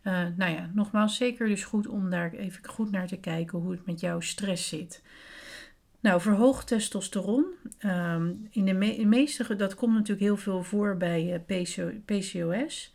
Uh, 0.05 0.27
nou 0.37 0.53
ja, 0.53 0.71
nogmaals, 0.75 1.17
zeker 1.17 1.49
dus 1.49 1.65
goed 1.65 1.87
om 1.87 2.11
daar 2.11 2.33
even 2.33 2.69
goed 2.69 2.91
naar 2.91 3.07
te 3.07 3.17
kijken 3.17 3.59
hoe 3.59 3.71
het 3.71 3.87
met 3.87 4.01
jouw 4.01 4.21
stress 4.21 4.69
zit. 4.69 5.03
Nou, 6.01 6.21
verhoogd 6.21 6.67
testosteron. 6.67 7.45
Ehm, 7.79 8.33
in 8.51 8.65
de, 8.65 9.05
meeste, 9.05 9.57
dat 9.57 9.75
komt 9.75 9.95
natuurlijk 9.95 10.21
heel 10.21 10.37
veel 10.37 10.63
voor 10.63 10.97
bij 10.97 11.45
PCOS. 12.05 12.95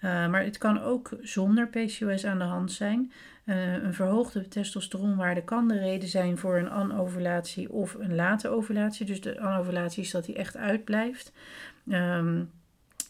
maar 0.00 0.44
het 0.44 0.58
kan 0.58 0.80
ook 0.80 1.16
zonder 1.20 1.68
PCOS 1.68 2.24
aan 2.24 2.38
de 2.38 2.44
hand 2.44 2.72
zijn. 2.72 3.12
Een 3.44 3.94
verhoogde 3.94 4.48
testosteronwaarde 4.48 5.44
kan 5.44 5.68
de 5.68 5.78
reden 5.78 6.08
zijn 6.08 6.38
voor 6.38 6.58
een 6.58 6.70
anovulatie 6.70 7.72
of 7.72 7.94
een 7.94 8.14
late 8.14 8.48
ovulatie. 8.48 9.06
Dus 9.06 9.20
de 9.20 9.40
anovulatie 9.40 10.02
is 10.02 10.10
dat 10.10 10.24
die 10.24 10.34
echt 10.34 10.56
uitblijft. 10.56 11.32
Um, 11.88 12.50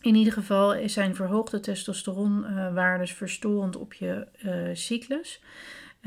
in 0.02 0.14
ieder 0.14 0.32
geval 0.32 0.88
zijn 0.88 1.14
verhoogde 1.14 1.60
testosteronwaardes 1.60 3.12
verstorend 3.12 3.76
op 3.76 3.92
je 3.92 4.26
uh, 4.44 4.52
cyclus. 4.72 5.40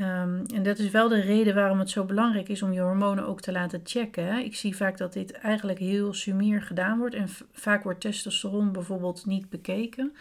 Um, 0.00 0.46
en 0.54 0.62
dat 0.62 0.78
is 0.78 0.90
wel 0.90 1.08
de 1.08 1.20
reden 1.20 1.54
waarom 1.54 1.78
het 1.78 1.90
zo 1.90 2.04
belangrijk 2.04 2.48
is 2.48 2.62
om 2.62 2.72
je 2.72 2.80
hormonen 2.80 3.26
ook 3.26 3.40
te 3.40 3.52
laten 3.52 3.80
checken. 3.84 4.44
Ik 4.44 4.56
zie 4.56 4.76
vaak 4.76 4.98
dat 4.98 5.12
dit 5.12 5.32
eigenlijk 5.32 5.78
heel 5.78 6.14
sumier 6.14 6.62
gedaan 6.62 6.98
wordt. 6.98 7.14
En 7.14 7.28
vaak 7.52 7.82
wordt 7.82 8.00
testosteron 8.00 8.72
bijvoorbeeld 8.72 9.26
niet 9.26 9.48
bekeken. 9.48 10.12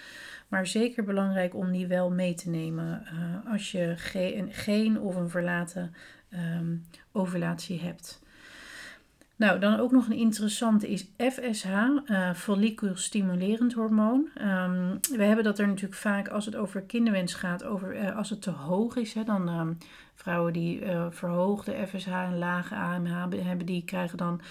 Maar 0.47 0.67
zeker 0.67 1.03
belangrijk 1.03 1.55
om 1.55 1.71
die 1.71 1.87
wel 1.87 2.11
mee 2.11 2.33
te 2.33 2.49
nemen 2.49 3.03
uh, 3.13 3.51
als 3.51 3.71
je 3.71 3.93
geen, 3.97 4.53
geen 4.53 4.99
of 4.99 5.15
een 5.15 5.29
verlaten 5.29 5.93
um, 6.33 6.85
ovulatie 7.11 7.79
hebt. 7.79 8.23
Nou, 9.37 9.59
dan 9.59 9.79
ook 9.79 9.91
nog 9.91 10.07
een 10.07 10.17
interessante 10.17 10.89
is 10.89 11.07
FSH, 11.17 11.65
uh, 11.65 11.99
eh, 12.05 12.35
folliculstimulerend 12.35 13.73
hormoon. 13.73 14.29
Um, 14.41 14.99
we 15.11 15.23
hebben 15.23 15.43
dat 15.43 15.59
er 15.59 15.67
natuurlijk 15.67 16.01
vaak 16.01 16.27
als 16.27 16.45
het 16.45 16.55
over 16.55 16.81
kinderwens 16.81 17.33
gaat, 17.33 17.63
over, 17.63 17.95
uh, 17.95 18.17
als 18.17 18.29
het 18.29 18.41
te 18.41 18.49
hoog 18.49 18.95
is. 18.95 19.13
Hè, 19.13 19.23
dan 19.23 19.59
um, 19.59 19.77
vrouwen 20.13 20.53
die 20.53 20.85
uh, 20.85 21.05
verhoogde 21.09 21.87
FSH 21.87 22.07
en 22.07 22.37
lage 22.37 22.75
AMH 22.75 23.27
hebben, 23.43 23.65
die 23.65 23.83
krijgen 23.83 24.17
dan 24.17 24.41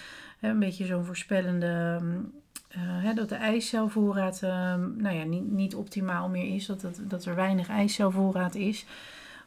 een 0.40 0.58
beetje 0.58 0.86
zo'n 0.86 1.04
voorspellende... 1.04 1.98
Um, 2.02 2.32
hè, 2.78 3.14
dat 3.14 3.28
de 3.28 3.34
eicelvoorraad 3.34 4.40
nou 4.96 5.10
ja, 5.10 5.24
niet, 5.24 5.50
niet 5.50 5.74
optimaal 5.74 6.28
meer 6.28 6.54
is, 6.54 6.66
dat, 6.66 6.80
dat, 6.80 7.00
dat 7.02 7.24
er 7.24 7.34
weinig 7.34 7.68
eicelvoorraad 7.68 8.54
is. 8.54 8.86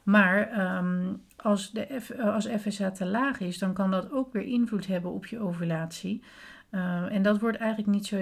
Maar 0.03 0.49
als, 1.37 1.71
de 1.71 1.99
F, 2.01 2.09
eh, 2.09 2.33
als 2.33 2.47
FSH 2.47 2.87
te 2.87 3.05
laag 3.05 3.39
is, 3.39 3.57
dan 3.57 3.73
kan 3.73 3.91
dat 3.91 4.11
ook 4.11 4.33
weer 4.33 4.43
invloed 4.43 4.87
hebben 4.87 5.11
op 5.11 5.25
je 5.25 5.39
ovulatie. 5.39 6.21
Uh, 6.71 7.13
en 7.13 7.21
dat 7.21 7.39
wordt 7.39 7.57
eigenlijk 7.57 7.89
niet 7.89 8.05
zo, 8.05 8.17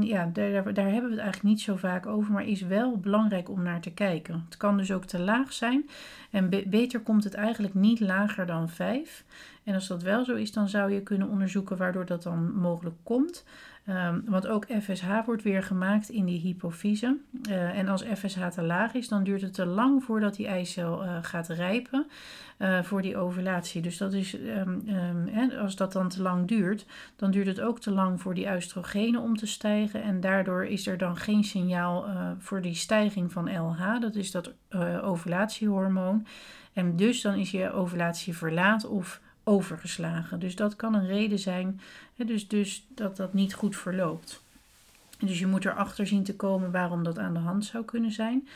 ja, 0.00 0.30
daar, 0.32 0.74
daar 0.74 0.90
hebben 0.90 1.10
we 1.10 1.16
het 1.16 1.18
eigenlijk 1.18 1.42
niet 1.42 1.60
zo 1.60 1.76
vaak 1.76 2.06
over, 2.06 2.32
maar 2.32 2.46
is 2.46 2.62
wel 2.62 2.98
belangrijk 2.98 3.48
om 3.48 3.62
naar 3.62 3.80
te 3.80 3.92
kijken. 3.92 4.44
Het 4.44 4.56
kan 4.56 4.76
dus 4.76 4.92
ook 4.92 5.04
te 5.04 5.18
laag 5.18 5.52
zijn 5.52 5.88
en 6.30 6.48
beter 6.66 7.00
komt 7.00 7.24
het 7.24 7.34
eigenlijk 7.34 7.74
niet 7.74 8.00
lager 8.00 8.46
dan 8.46 8.68
5. 8.68 9.24
En 9.64 9.74
als 9.74 9.86
dat 9.86 10.02
wel 10.02 10.24
zo 10.24 10.34
is, 10.34 10.52
dan 10.52 10.68
zou 10.68 10.92
je 10.92 11.02
kunnen 11.02 11.28
onderzoeken 11.28 11.76
waardoor 11.76 12.06
dat 12.06 12.22
dan 12.22 12.52
mogelijk 12.52 12.96
komt. 13.02 13.44
Um, 13.90 14.22
want 14.26 14.46
ook 14.46 14.66
FSH 14.80 15.24
wordt 15.24 15.42
weer 15.42 15.62
gemaakt 15.62 16.08
in 16.08 16.24
die 16.24 16.40
hypofyse. 16.40 17.16
Uh, 17.48 17.78
en 17.78 17.88
als 17.88 18.02
FSH 18.02 18.46
te 18.46 18.62
laag 18.62 18.94
is, 18.94 19.08
dan 19.08 19.24
duurt 19.24 19.40
het 19.40 19.54
te 19.54 19.66
lang 19.66 20.04
voordat 20.04 20.34
die 20.34 20.46
eicel 20.46 21.04
uh, 21.04 21.16
gaat 21.22 21.48
rijpen 21.48 22.06
uh, 22.58 22.82
voor 22.82 23.02
die 23.02 23.16
ovulatie. 23.16 23.82
Dus 23.82 23.96
dat 23.96 24.12
is, 24.12 24.34
um, 24.34 24.88
um, 24.88 25.50
als 25.50 25.76
dat 25.76 25.92
dan 25.92 26.08
te 26.08 26.22
lang 26.22 26.48
duurt, 26.48 26.86
dan 27.16 27.30
duurt 27.30 27.46
het 27.46 27.60
ook 27.60 27.80
te 27.80 27.90
lang 27.90 28.20
voor 28.20 28.34
die 28.34 28.54
oestrogenen 28.54 29.20
om 29.20 29.36
te 29.36 29.46
stijgen. 29.46 30.02
En 30.02 30.20
daardoor 30.20 30.64
is 30.64 30.86
er 30.86 30.98
dan 30.98 31.16
geen 31.16 31.44
signaal 31.44 32.06
voor 32.38 32.62
die 32.62 32.74
stijging 32.74 33.32
van 33.32 33.58
LH. 33.58 34.00
Dat 34.00 34.14
is 34.14 34.30
dat 34.30 34.52
ovulatiehormoon. 35.02 36.26
En 36.72 36.96
dus 36.96 37.20
dan 37.20 37.34
is 37.34 37.50
je 37.50 37.72
ovulatie 37.72 38.36
verlaat 38.36 38.86
of 38.86 39.20
overgeslagen. 39.50 40.40
Dus 40.40 40.56
dat 40.56 40.76
kan 40.76 40.94
een 40.94 41.06
reden 41.06 41.38
zijn, 41.38 41.80
dus, 42.16 42.48
dus 42.48 42.86
dat 42.94 43.16
dat 43.16 43.32
niet 43.32 43.54
goed 43.54 43.76
verloopt. 43.76 44.42
Dus 45.18 45.38
je 45.38 45.46
moet 45.46 45.64
erachter 45.64 46.06
zien 46.06 46.24
te 46.24 46.36
komen 46.36 46.70
waarom 46.70 47.04
dat 47.04 47.18
aan 47.18 47.32
de 47.32 47.38
hand 47.38 47.64
zou 47.64 47.84
kunnen 47.84 48.12
zijn. 48.12 48.48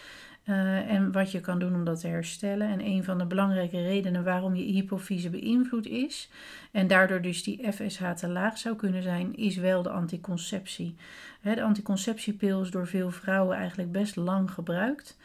Uh, 0.45 0.91
en 0.91 1.13
wat 1.13 1.33
je 1.33 1.41
kan 1.41 1.59
doen 1.59 1.75
om 1.75 1.85
dat 1.85 2.01
te 2.01 2.07
herstellen. 2.07 2.69
En 2.69 2.87
een 2.87 3.05
van 3.05 3.19
de 3.19 3.25
belangrijke 3.25 3.83
redenen 3.83 4.25
waarom 4.25 4.55
je 4.55 4.63
hypofyse 4.63 5.31
beïnvloed 5.31 5.87
is, 5.87 6.29
en 6.71 6.87
daardoor 6.87 7.21
dus 7.21 7.43
die 7.43 7.73
FSH 7.73 8.11
te 8.11 8.29
laag 8.29 8.59
zou 8.59 8.77
kunnen 8.77 9.03
zijn, 9.03 9.37
is 9.37 9.57
wel 9.57 9.83
de 9.83 9.91
anticonceptie. 9.91 10.95
De 11.43 11.63
anticonceptiepil 11.63 12.63
is 12.63 12.71
door 12.71 12.87
veel 12.87 13.11
vrouwen 13.11 13.57
eigenlijk 13.57 13.93
best 13.93 14.17
lang 14.17 14.51
gebruikt. 14.51 15.17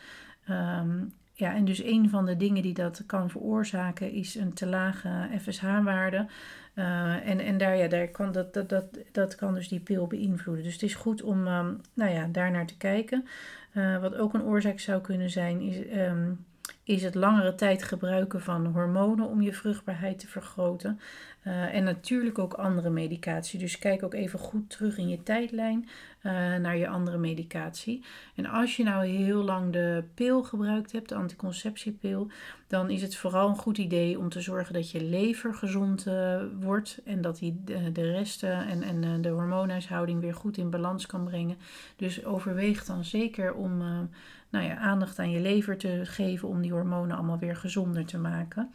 Um, 0.49 1.13
ja, 1.39 1.55
en 1.55 1.65
dus 1.65 1.84
een 1.84 2.10
van 2.10 2.25
de 2.25 2.38
dingen 2.38 2.63
die 2.63 2.74
dat 2.74 3.03
kan 3.05 3.29
veroorzaken 3.29 4.12
is 4.12 4.36
een 4.36 4.53
te 4.53 4.65
lage 4.65 5.29
FSH-waarde. 5.41 6.25
Uh, 6.75 7.27
en 7.27 7.39
en 7.39 7.58
daar, 7.58 7.77
ja, 7.77 7.88
daar 7.88 8.08
kan 8.08 8.31
dat, 8.31 8.53
dat, 8.53 8.69
dat, 8.69 8.86
dat 9.12 9.36
kan 9.36 9.53
dus 9.53 9.67
die 9.67 9.79
pil 9.79 10.08
beïnvloeden. 10.08 10.63
Dus 10.63 10.74
het 10.74 10.84
is 10.84 10.96
goed 10.96 11.22
om 11.22 11.48
um, 11.48 11.81
nou 11.93 12.12
ja, 12.12 12.27
daar 12.31 12.51
naar 12.51 12.65
te 12.65 12.77
kijken. 12.77 13.27
Uh, 13.74 14.01
wat 14.01 14.15
ook 14.15 14.34
een 14.34 14.43
oorzaak 14.43 14.79
zou 14.79 15.01
kunnen 15.01 15.29
zijn, 15.29 15.62
is, 15.62 15.98
um, 15.98 16.46
is 16.84 17.03
het 17.03 17.15
langere 17.15 17.55
tijd 17.55 17.84
gebruiken 17.84 18.41
van 18.41 18.65
hormonen 18.65 19.27
om 19.27 19.41
je 19.41 19.53
vruchtbaarheid 19.53 20.19
te 20.19 20.27
vergroten. 20.27 21.00
Uh, 21.49 21.75
en 21.75 21.83
natuurlijk 21.83 22.39
ook 22.39 22.53
andere 22.53 22.89
medicatie. 22.89 23.59
Dus 23.59 23.79
kijk 23.79 24.03
ook 24.03 24.13
even 24.13 24.39
goed 24.39 24.69
terug 24.69 24.97
in 24.97 25.07
je 25.07 25.23
tijdlijn 25.23 25.89
uh, 26.23 26.31
naar 26.55 26.77
je 26.77 26.87
andere 26.87 27.17
medicatie. 27.17 28.03
En 28.35 28.45
als 28.45 28.75
je 28.75 28.83
nou 28.83 29.05
heel 29.05 29.43
lang 29.43 29.73
de 29.73 30.03
pil 30.13 30.43
gebruikt 30.43 30.91
hebt, 30.91 31.09
de 31.09 31.15
anticonceptiepil, 31.15 32.31
dan 32.67 32.89
is 32.89 33.01
het 33.01 33.15
vooral 33.15 33.49
een 33.49 33.55
goed 33.55 33.77
idee 33.77 34.19
om 34.19 34.29
te 34.29 34.41
zorgen 34.41 34.73
dat 34.73 34.91
je 34.91 35.03
lever 35.03 35.53
gezond 35.53 36.07
uh, 36.07 36.41
wordt 36.59 37.01
en 37.05 37.21
dat 37.21 37.37
die 37.37 37.61
de, 37.93 38.11
resten 38.11 38.67
en, 38.67 38.83
en 38.83 39.21
de 39.21 39.29
hormoonhuishouding 39.29 40.21
weer 40.21 40.35
goed 40.35 40.57
in 40.57 40.69
balans 40.69 41.05
kan 41.05 41.23
brengen. 41.23 41.57
Dus 41.95 42.25
overweeg 42.25 42.85
dan 42.85 43.03
zeker 43.03 43.53
om 43.53 43.77
nou 44.49 44.65
ja, 44.65 44.77
aandacht 44.77 45.19
aan 45.19 45.31
je 45.31 45.39
lever 45.39 45.77
te 45.77 46.01
geven 46.03 46.47
om 46.47 46.61
die 46.61 46.71
hormonen 46.71 47.17
allemaal 47.17 47.39
weer 47.39 47.55
gezonder 47.55 48.05
te 48.05 48.17
maken. 48.17 48.71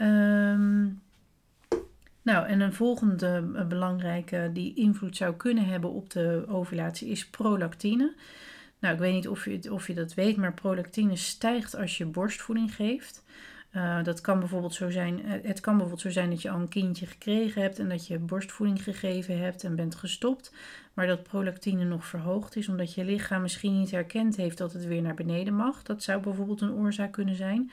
Um, 0.00 1.02
nou, 2.24 2.46
en 2.46 2.60
een 2.60 2.72
volgende 2.72 3.50
eh, 3.54 3.66
belangrijke 3.66 4.50
die 4.52 4.74
invloed 4.74 5.16
zou 5.16 5.34
kunnen 5.34 5.66
hebben 5.66 5.90
op 5.90 6.10
de 6.10 6.44
ovulatie 6.48 7.08
is 7.08 7.26
prolactine. 7.26 8.14
Nou, 8.78 8.94
ik 8.94 9.00
weet 9.00 9.12
niet 9.12 9.28
of 9.28 9.44
je, 9.44 9.72
of 9.72 9.86
je 9.86 9.94
dat 9.94 10.14
weet, 10.14 10.36
maar 10.36 10.54
prolactine 10.54 11.16
stijgt 11.16 11.76
als 11.76 11.98
je 11.98 12.06
borstvoeding 12.06 12.74
geeft. 12.74 13.24
Uh, 13.76 14.02
dat 14.02 14.20
kan 14.20 14.38
bijvoorbeeld 14.38 14.74
zo 14.74 14.90
zijn, 14.90 15.24
eh, 15.24 15.32
het 15.42 15.60
kan 15.60 15.72
bijvoorbeeld 15.72 16.00
zo 16.00 16.10
zijn 16.10 16.30
dat 16.30 16.42
je 16.42 16.50
al 16.50 16.60
een 16.60 16.68
kindje 16.68 17.06
gekregen 17.06 17.62
hebt 17.62 17.78
en 17.78 17.88
dat 17.88 18.06
je 18.06 18.18
borstvoeding 18.18 18.82
gegeven 18.82 19.38
hebt 19.38 19.64
en 19.64 19.76
bent 19.76 19.94
gestopt, 19.94 20.52
maar 20.92 21.06
dat 21.06 21.22
prolactine 21.22 21.84
nog 21.84 22.06
verhoogd 22.06 22.56
is 22.56 22.68
omdat 22.68 22.94
je 22.94 23.04
lichaam 23.04 23.42
misschien 23.42 23.78
niet 23.78 23.90
herkend 23.90 24.36
heeft 24.36 24.58
dat 24.58 24.72
het 24.72 24.84
weer 24.84 25.02
naar 25.02 25.14
beneden 25.14 25.54
mag. 25.54 25.82
Dat 25.82 26.02
zou 26.02 26.22
bijvoorbeeld 26.22 26.60
een 26.60 26.72
oorzaak 26.72 27.12
kunnen 27.12 27.36
zijn. 27.36 27.70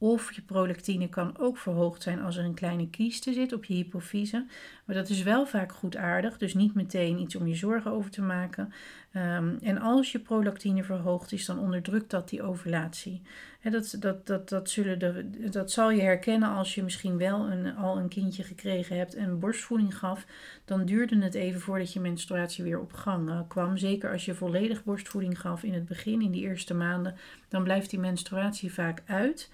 Of 0.00 0.32
je 0.32 0.42
prolactine 0.42 1.08
kan 1.08 1.38
ook 1.38 1.58
verhoogd 1.58 2.02
zijn 2.02 2.22
als 2.22 2.36
er 2.36 2.44
een 2.44 2.54
kleine 2.54 2.90
kieste 2.90 3.32
zit 3.32 3.52
op 3.52 3.64
je 3.64 3.74
hypofyse. 3.74 4.46
Maar 4.84 4.96
dat 4.96 5.08
is 5.08 5.22
wel 5.22 5.46
vaak 5.46 5.72
goed 5.72 5.96
aardig, 5.96 6.38
dus 6.38 6.54
niet 6.54 6.74
meteen 6.74 7.18
iets 7.18 7.36
om 7.36 7.46
je 7.46 7.54
zorgen 7.54 7.90
over 7.90 8.10
te 8.10 8.22
maken. 8.22 8.72
Um, 9.16 9.58
en 9.62 9.78
als 9.78 10.12
je 10.12 10.18
prolactine 10.18 10.84
verhoogd 10.84 11.32
is, 11.32 11.46
dan 11.46 11.58
onderdrukt 11.58 12.10
dat 12.10 12.28
die 12.28 12.42
ovulatie. 12.42 13.22
Dat, 13.62 13.96
dat, 13.98 14.26
dat, 14.26 14.48
dat, 14.48 14.70
zullen 14.70 14.98
de, 14.98 15.48
dat 15.50 15.70
zal 15.70 15.90
je 15.90 16.02
herkennen 16.02 16.48
als 16.48 16.74
je 16.74 16.82
misschien 16.82 17.16
wel 17.16 17.50
een, 17.50 17.76
al 17.76 17.98
een 17.98 18.08
kindje 18.08 18.42
gekregen 18.42 18.96
hebt 18.96 19.14
en 19.14 19.38
borstvoeding 19.38 19.98
gaf. 19.98 20.26
Dan 20.64 20.84
duurde 20.84 21.18
het 21.18 21.34
even 21.34 21.60
voordat 21.60 21.92
je 21.92 22.00
menstruatie 22.00 22.64
weer 22.64 22.80
op 22.80 22.92
gang 22.92 23.28
uh, 23.28 23.40
kwam. 23.48 23.76
Zeker 23.76 24.12
als 24.12 24.24
je 24.24 24.34
volledig 24.34 24.84
borstvoeding 24.84 25.40
gaf 25.40 25.62
in 25.62 25.74
het 25.74 25.86
begin, 25.86 26.22
in 26.22 26.30
die 26.30 26.42
eerste 26.42 26.74
maanden, 26.74 27.16
dan 27.48 27.62
blijft 27.62 27.90
die 27.90 27.98
menstruatie 27.98 28.72
vaak 28.72 29.02
uit. 29.06 29.50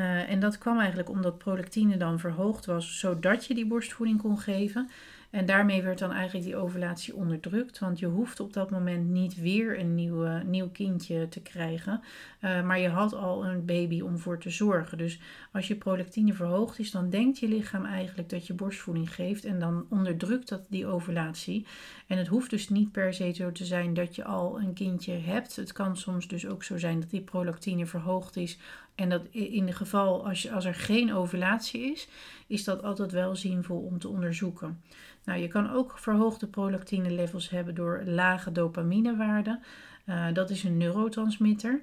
Uh, 0.00 0.30
en 0.30 0.40
dat 0.40 0.58
kwam 0.58 0.78
eigenlijk 0.78 1.08
omdat 1.10 1.38
prolactine 1.38 1.96
dan 1.96 2.18
verhoogd 2.18 2.66
was, 2.66 2.98
zodat 2.98 3.46
je 3.46 3.54
die 3.54 3.66
borstvoeding 3.66 4.20
kon 4.20 4.38
geven. 4.38 4.90
En 5.30 5.46
daarmee 5.46 5.82
werd 5.82 5.98
dan 5.98 6.12
eigenlijk 6.12 6.44
die 6.44 6.56
ovulatie 6.56 7.14
onderdrukt, 7.14 7.78
want 7.78 7.98
je 7.98 8.06
hoeft 8.06 8.40
op 8.40 8.52
dat 8.52 8.70
moment 8.70 9.08
niet 9.08 9.40
weer 9.40 9.78
een 9.78 9.94
nieuwe, 9.94 10.42
nieuw 10.46 10.68
kindje 10.68 11.28
te 11.28 11.40
krijgen, 11.40 12.00
uh, 12.40 12.62
maar 12.62 12.78
je 12.78 12.88
had 12.88 13.14
al 13.14 13.46
een 13.46 13.64
baby 13.64 14.00
om 14.00 14.18
voor 14.18 14.38
te 14.38 14.50
zorgen. 14.50 14.98
Dus 14.98 15.20
als 15.52 15.68
je 15.68 15.76
prolactine 15.76 16.32
verhoogd 16.32 16.78
is, 16.78 16.90
dan 16.90 17.10
denkt 17.10 17.38
je 17.38 17.48
lichaam 17.48 17.84
eigenlijk 17.84 18.28
dat 18.28 18.46
je 18.46 18.54
borstvoeding 18.54 19.14
geeft 19.14 19.44
en 19.44 19.58
dan 19.58 19.86
onderdrukt 19.88 20.48
dat 20.48 20.62
die 20.68 20.86
ovulatie. 20.86 21.66
En 22.06 22.18
het 22.18 22.26
hoeft 22.26 22.50
dus 22.50 22.68
niet 22.68 22.92
per 22.92 23.14
se 23.14 23.32
zo 23.32 23.52
te 23.52 23.64
zijn 23.64 23.94
dat 23.94 24.14
je 24.14 24.24
al 24.24 24.60
een 24.60 24.74
kindje 24.74 25.12
hebt. 25.12 25.56
Het 25.56 25.72
kan 25.72 25.96
soms 25.96 26.28
dus 26.28 26.46
ook 26.46 26.64
zo 26.64 26.78
zijn 26.78 27.00
dat 27.00 27.10
die 27.10 27.20
prolactine 27.20 27.86
verhoogd 27.86 28.36
is 28.36 28.58
en 28.98 29.08
dat 29.08 29.22
in 29.30 29.66
de 29.66 29.72
geval 29.72 30.26
als, 30.26 30.50
als 30.50 30.64
er 30.64 30.74
geen 30.74 31.14
ovulatie 31.14 31.92
is, 31.92 32.08
is 32.46 32.64
dat 32.64 32.82
altijd 32.82 33.12
wel 33.12 33.36
zinvol 33.36 33.80
om 33.80 33.98
te 33.98 34.08
onderzoeken. 34.08 34.82
Nou, 35.24 35.40
je 35.40 35.48
kan 35.48 35.70
ook 35.70 35.98
verhoogde 35.98 36.46
prolactine 36.46 37.10
levels 37.10 37.50
hebben 37.50 37.74
door 37.74 38.02
lage 38.04 38.52
dopaminewaarden. 38.52 39.60
Uh, 40.06 40.26
dat 40.32 40.50
is 40.50 40.64
een 40.64 40.76
neurotransmitter. 40.76 41.80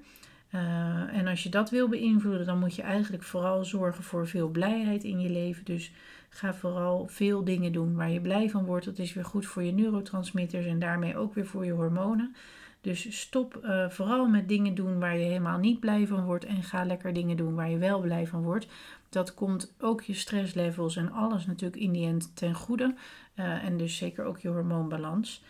en 1.11 1.27
als 1.27 1.43
je 1.43 1.49
dat 1.49 1.69
wil 1.69 1.87
beïnvloeden, 1.87 2.45
dan 2.45 2.59
moet 2.59 2.75
je 2.75 2.81
eigenlijk 2.81 3.23
vooral 3.23 3.65
zorgen 3.65 4.03
voor 4.03 4.27
veel 4.27 4.47
blijheid 4.47 5.03
in 5.03 5.19
je 5.19 5.29
leven. 5.29 5.65
Dus 5.65 5.91
ga 6.29 6.53
vooral 6.53 7.07
veel 7.07 7.43
dingen 7.43 7.71
doen 7.71 7.95
waar 7.95 8.09
je 8.09 8.21
blij 8.21 8.49
van 8.49 8.65
wordt. 8.65 8.85
Dat 8.85 8.99
is 8.99 9.13
weer 9.13 9.25
goed 9.25 9.45
voor 9.45 9.63
je 9.63 9.71
neurotransmitters 9.71 10.65
en 10.65 10.79
daarmee 10.79 11.17
ook 11.17 11.33
weer 11.33 11.45
voor 11.45 11.65
je 11.65 11.71
hormonen. 11.71 12.35
Dus 12.85 13.19
stop 13.19 13.59
uh, 13.63 13.89
vooral 13.89 14.27
met 14.27 14.47
dingen 14.47 14.75
doen 14.75 14.99
waar 14.99 15.17
je 15.17 15.25
helemaal 15.25 15.57
niet 15.57 15.79
blij 15.79 16.07
van 16.07 16.23
wordt 16.23 16.45
en 16.45 16.63
ga 16.63 16.85
lekker 16.85 17.13
dingen 17.13 17.37
doen 17.37 17.55
waar 17.55 17.69
je 17.69 17.77
wel 17.77 17.99
blij 17.99 18.27
van 18.27 18.41
wordt. 18.41 18.67
Dat 19.09 19.33
komt 19.33 19.73
ook 19.79 20.01
je 20.01 20.13
stresslevels 20.13 20.95
en 20.95 21.11
alles 21.11 21.45
natuurlijk 21.45 21.81
in 21.81 21.91
die 21.91 22.07
end 22.07 22.35
ten 22.35 22.53
goede. 22.53 22.93
Uh, 23.35 23.63
en 23.63 23.77
dus 23.77 23.97
zeker 23.97 24.25
ook 24.25 24.39
je 24.39 24.47
hormoonbalans. 24.47 25.43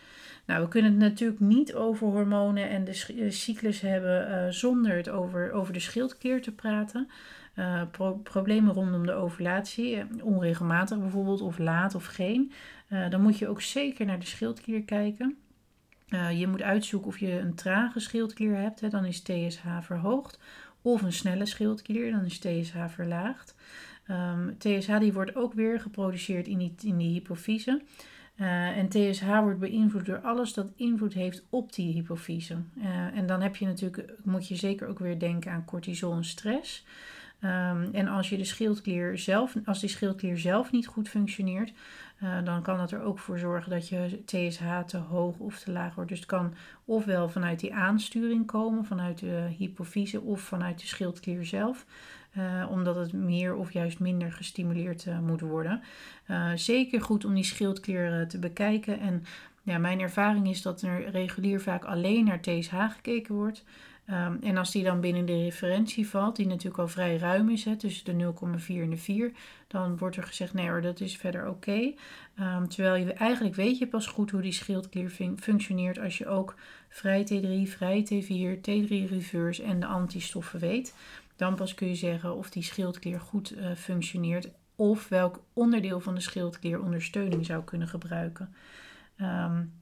Nou, 0.45 0.61
we 0.61 0.67
kunnen 0.67 0.91
het 0.91 0.99
natuurlijk 0.99 1.39
niet 1.39 1.73
over 1.73 2.07
hormonen 2.07 2.69
en 2.69 2.83
de 2.83 3.05
eh, 3.17 3.31
cyclus 3.31 3.81
hebben 3.81 4.53
zonder 4.53 4.95
het 4.95 5.09
over, 5.09 5.51
over 5.51 5.73
de 5.73 5.79
schildklier 5.79 6.41
te 6.41 6.51
praten. 6.51 7.09
Pro 7.91 8.13
problemen 8.13 8.73
rondom 8.73 9.05
de 9.05 9.13
ovulatie, 9.13 10.03
onregelmatig 10.21 10.99
bijvoorbeeld, 10.99 11.41
of 11.41 11.57
laat 11.57 11.95
of 11.95 12.05
geen. 12.05 12.51
dan 13.09 13.21
moet 13.21 13.37
je 13.37 13.47
ook 13.47 13.61
zeker 13.61 14.05
naar 14.05 14.19
de 14.19 14.25
schildklier 14.25 14.83
kijken. 14.83 15.37
Uh, 16.09 16.39
je 16.39 16.47
moet 16.47 16.61
uitzoeken 16.61 17.07
of 17.07 17.19
je 17.19 17.39
een 17.39 17.55
trage 17.55 17.99
schildklier 17.99 18.55
hebt, 18.55 18.79
hè, 18.79 18.89
dan 18.89 19.05
is 19.05 19.21
TSH 19.21 19.65
verhoogd. 19.81 20.39
Of 20.81 21.01
een 21.01 21.13
snelle 21.13 21.45
schildklier, 21.45 22.11
dan 22.11 22.25
is 22.25 22.39
TSH 22.39 22.75
verlaagd. 22.87 23.55
Ehm, 24.07 24.49
TSH 24.57 24.99
die 24.99 25.13
wordt 25.13 25.35
ook 25.35 25.53
weer 25.53 25.79
geproduceerd 25.79 26.47
in 26.47 26.57
die, 26.57 26.73
in 26.83 26.97
die 26.97 27.13
hypofyse. 27.13 27.81
Uh, 28.39 28.77
en 28.77 28.89
TSH 28.89 29.39
wordt 29.39 29.59
beïnvloed 29.59 30.05
door 30.05 30.19
alles 30.19 30.53
dat 30.53 30.71
invloed 30.75 31.13
heeft 31.13 31.45
op 31.49 31.73
die 31.73 31.93
hypofyse. 31.93 32.57
Uh, 32.77 33.17
en 33.17 33.25
dan 33.25 33.41
heb 33.41 33.55
je 33.55 33.65
natuurlijk, 33.65 34.13
moet 34.23 34.47
je 34.47 34.55
zeker 34.55 34.87
ook 34.87 34.99
weer 34.99 35.19
denken 35.19 35.51
aan 35.51 35.65
cortisol 35.65 36.13
en 36.13 36.25
stress. 36.25 36.85
Um, 37.41 37.89
en 37.93 38.07
als 38.07 38.29
je 38.29 38.37
de 38.37 38.43
schildklier 38.43 39.17
zelf, 39.17 39.55
als 39.65 39.79
die 39.79 39.89
schildklier 39.89 40.37
zelf 40.37 40.71
niet 40.71 40.87
goed 40.87 41.09
functioneert, 41.09 41.73
uh, 42.23 42.43
dan 42.43 42.61
kan 42.61 42.77
dat 42.77 42.91
er 42.91 43.01
ook 43.01 43.19
voor 43.19 43.39
zorgen 43.39 43.71
dat 43.71 43.89
je 43.89 44.21
TSH 44.25 44.79
te 44.85 44.97
hoog 44.97 45.37
of 45.37 45.59
te 45.59 45.71
laag 45.71 45.95
wordt. 45.95 46.09
Dus 46.09 46.19
het 46.19 46.27
kan 46.27 46.53
ofwel 46.85 47.29
vanuit 47.29 47.59
die 47.59 47.73
aansturing 47.73 48.45
komen, 48.45 48.85
vanuit 48.85 49.19
de 49.19 49.47
hypofyse 49.57 50.21
of 50.21 50.41
vanuit 50.41 50.79
de 50.79 50.87
schildklier 50.87 51.45
zelf. 51.45 51.85
Uh, 52.37 52.67
omdat 52.71 52.95
het 52.95 53.13
meer 53.13 53.55
of 53.55 53.71
juist 53.71 53.99
minder 53.99 54.31
gestimuleerd 54.31 55.05
uh, 55.05 55.19
moet 55.19 55.41
worden. 55.41 55.81
zeker 56.55 57.01
goed 57.01 57.25
om 57.25 57.33
die 57.33 57.43
schildklier 57.43 58.27
te 58.27 58.39
bekijken. 58.39 58.99
En 58.99 59.23
ja, 59.63 59.77
mijn 59.77 59.99
ervaring 59.99 60.49
is 60.49 60.61
dat 60.61 60.81
er 60.81 61.09
regulier 61.09 61.61
vaak 61.61 61.85
alleen 61.85 62.25
naar 62.25 62.41
TSH 62.41 62.73
gekeken 62.73 63.35
wordt. 63.35 63.63
Um, 64.09 64.37
en 64.41 64.57
als 64.57 64.71
die 64.71 64.83
dan 64.83 64.99
binnen 64.99 65.25
de 65.25 65.43
referentie 65.43 66.07
valt, 66.07 66.35
die 66.35 66.47
natuurlijk 66.47 66.79
al 66.79 66.87
vrij 66.87 67.17
ruim 67.17 67.49
is, 67.49 67.65
hè, 67.65 67.75
tussen 67.75 68.17
de 68.17 68.33
0,4 68.33 68.81
en 68.81 68.89
de 68.89 68.97
4, 68.97 69.31
dan 69.67 69.97
wordt 69.97 70.15
er 70.15 70.23
gezegd, 70.23 70.53
nee 70.53 70.81
dat 70.81 70.99
is 70.99 71.17
verder 71.17 71.47
oké. 71.47 71.93
Um, 72.39 72.69
terwijl 72.69 73.05
je 73.05 73.13
eigenlijk 73.13 73.55
weet 73.55 73.77
je 73.77 73.87
pas 73.87 74.07
goed 74.07 74.31
hoe 74.31 74.41
die 74.41 74.51
schildklier 74.51 75.09
fun 75.09 75.39
functioneert 75.39 75.99
als 75.99 76.17
je 76.17 76.27
ook 76.27 76.55
vrij 76.89 77.23
T3, 77.23 77.69
vrij 77.69 78.05
T4, 78.05 78.59
T3 78.59 79.09
reverse 79.09 79.63
en 79.63 79.79
de 79.79 79.85
antistoffen 79.85 80.59
weet. 80.59 80.95
Dan 81.35 81.55
pas 81.55 81.73
kun 81.73 81.87
je 81.87 81.95
zeggen 81.95 82.35
of 82.35 82.49
die 82.49 82.63
schildklier 82.63 83.19
goed 83.19 83.57
uh, 83.57 83.71
functioneert 83.75 84.49
of 84.75 85.07
welk 85.07 85.39
onderdeel 85.53 85.99
van 85.99 86.15
de 86.15 86.21
schildklier 86.21 86.81
ondersteuning 86.81 87.45
zou 87.45 87.63
kunnen 87.63 87.87
gebruiken. 87.87 88.55
Um, 89.21 89.73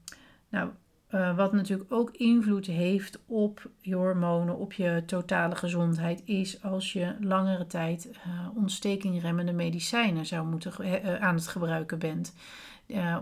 nou, 0.48 0.70
uh, 1.14 1.36
wat 1.36 1.52
natuurlijk 1.52 1.92
ook 1.92 2.10
invloed 2.10 2.66
heeft 2.66 3.18
op 3.26 3.70
je 3.80 3.94
hormonen, 3.94 4.56
op 4.58 4.72
je 4.72 5.02
totale 5.06 5.56
gezondheid, 5.56 6.22
is 6.24 6.62
als 6.62 6.92
je 6.92 7.14
langere 7.20 7.66
tijd 7.66 8.10
uh, 8.10 8.56
ontstekingremmende 8.56 9.52
medicijnen 9.52 10.26
zou 10.26 10.46
moeten 10.46 10.72
uh, 10.80 11.14
aan 11.14 11.34
het 11.34 11.46
gebruiken 11.46 11.98
bent. 11.98 12.34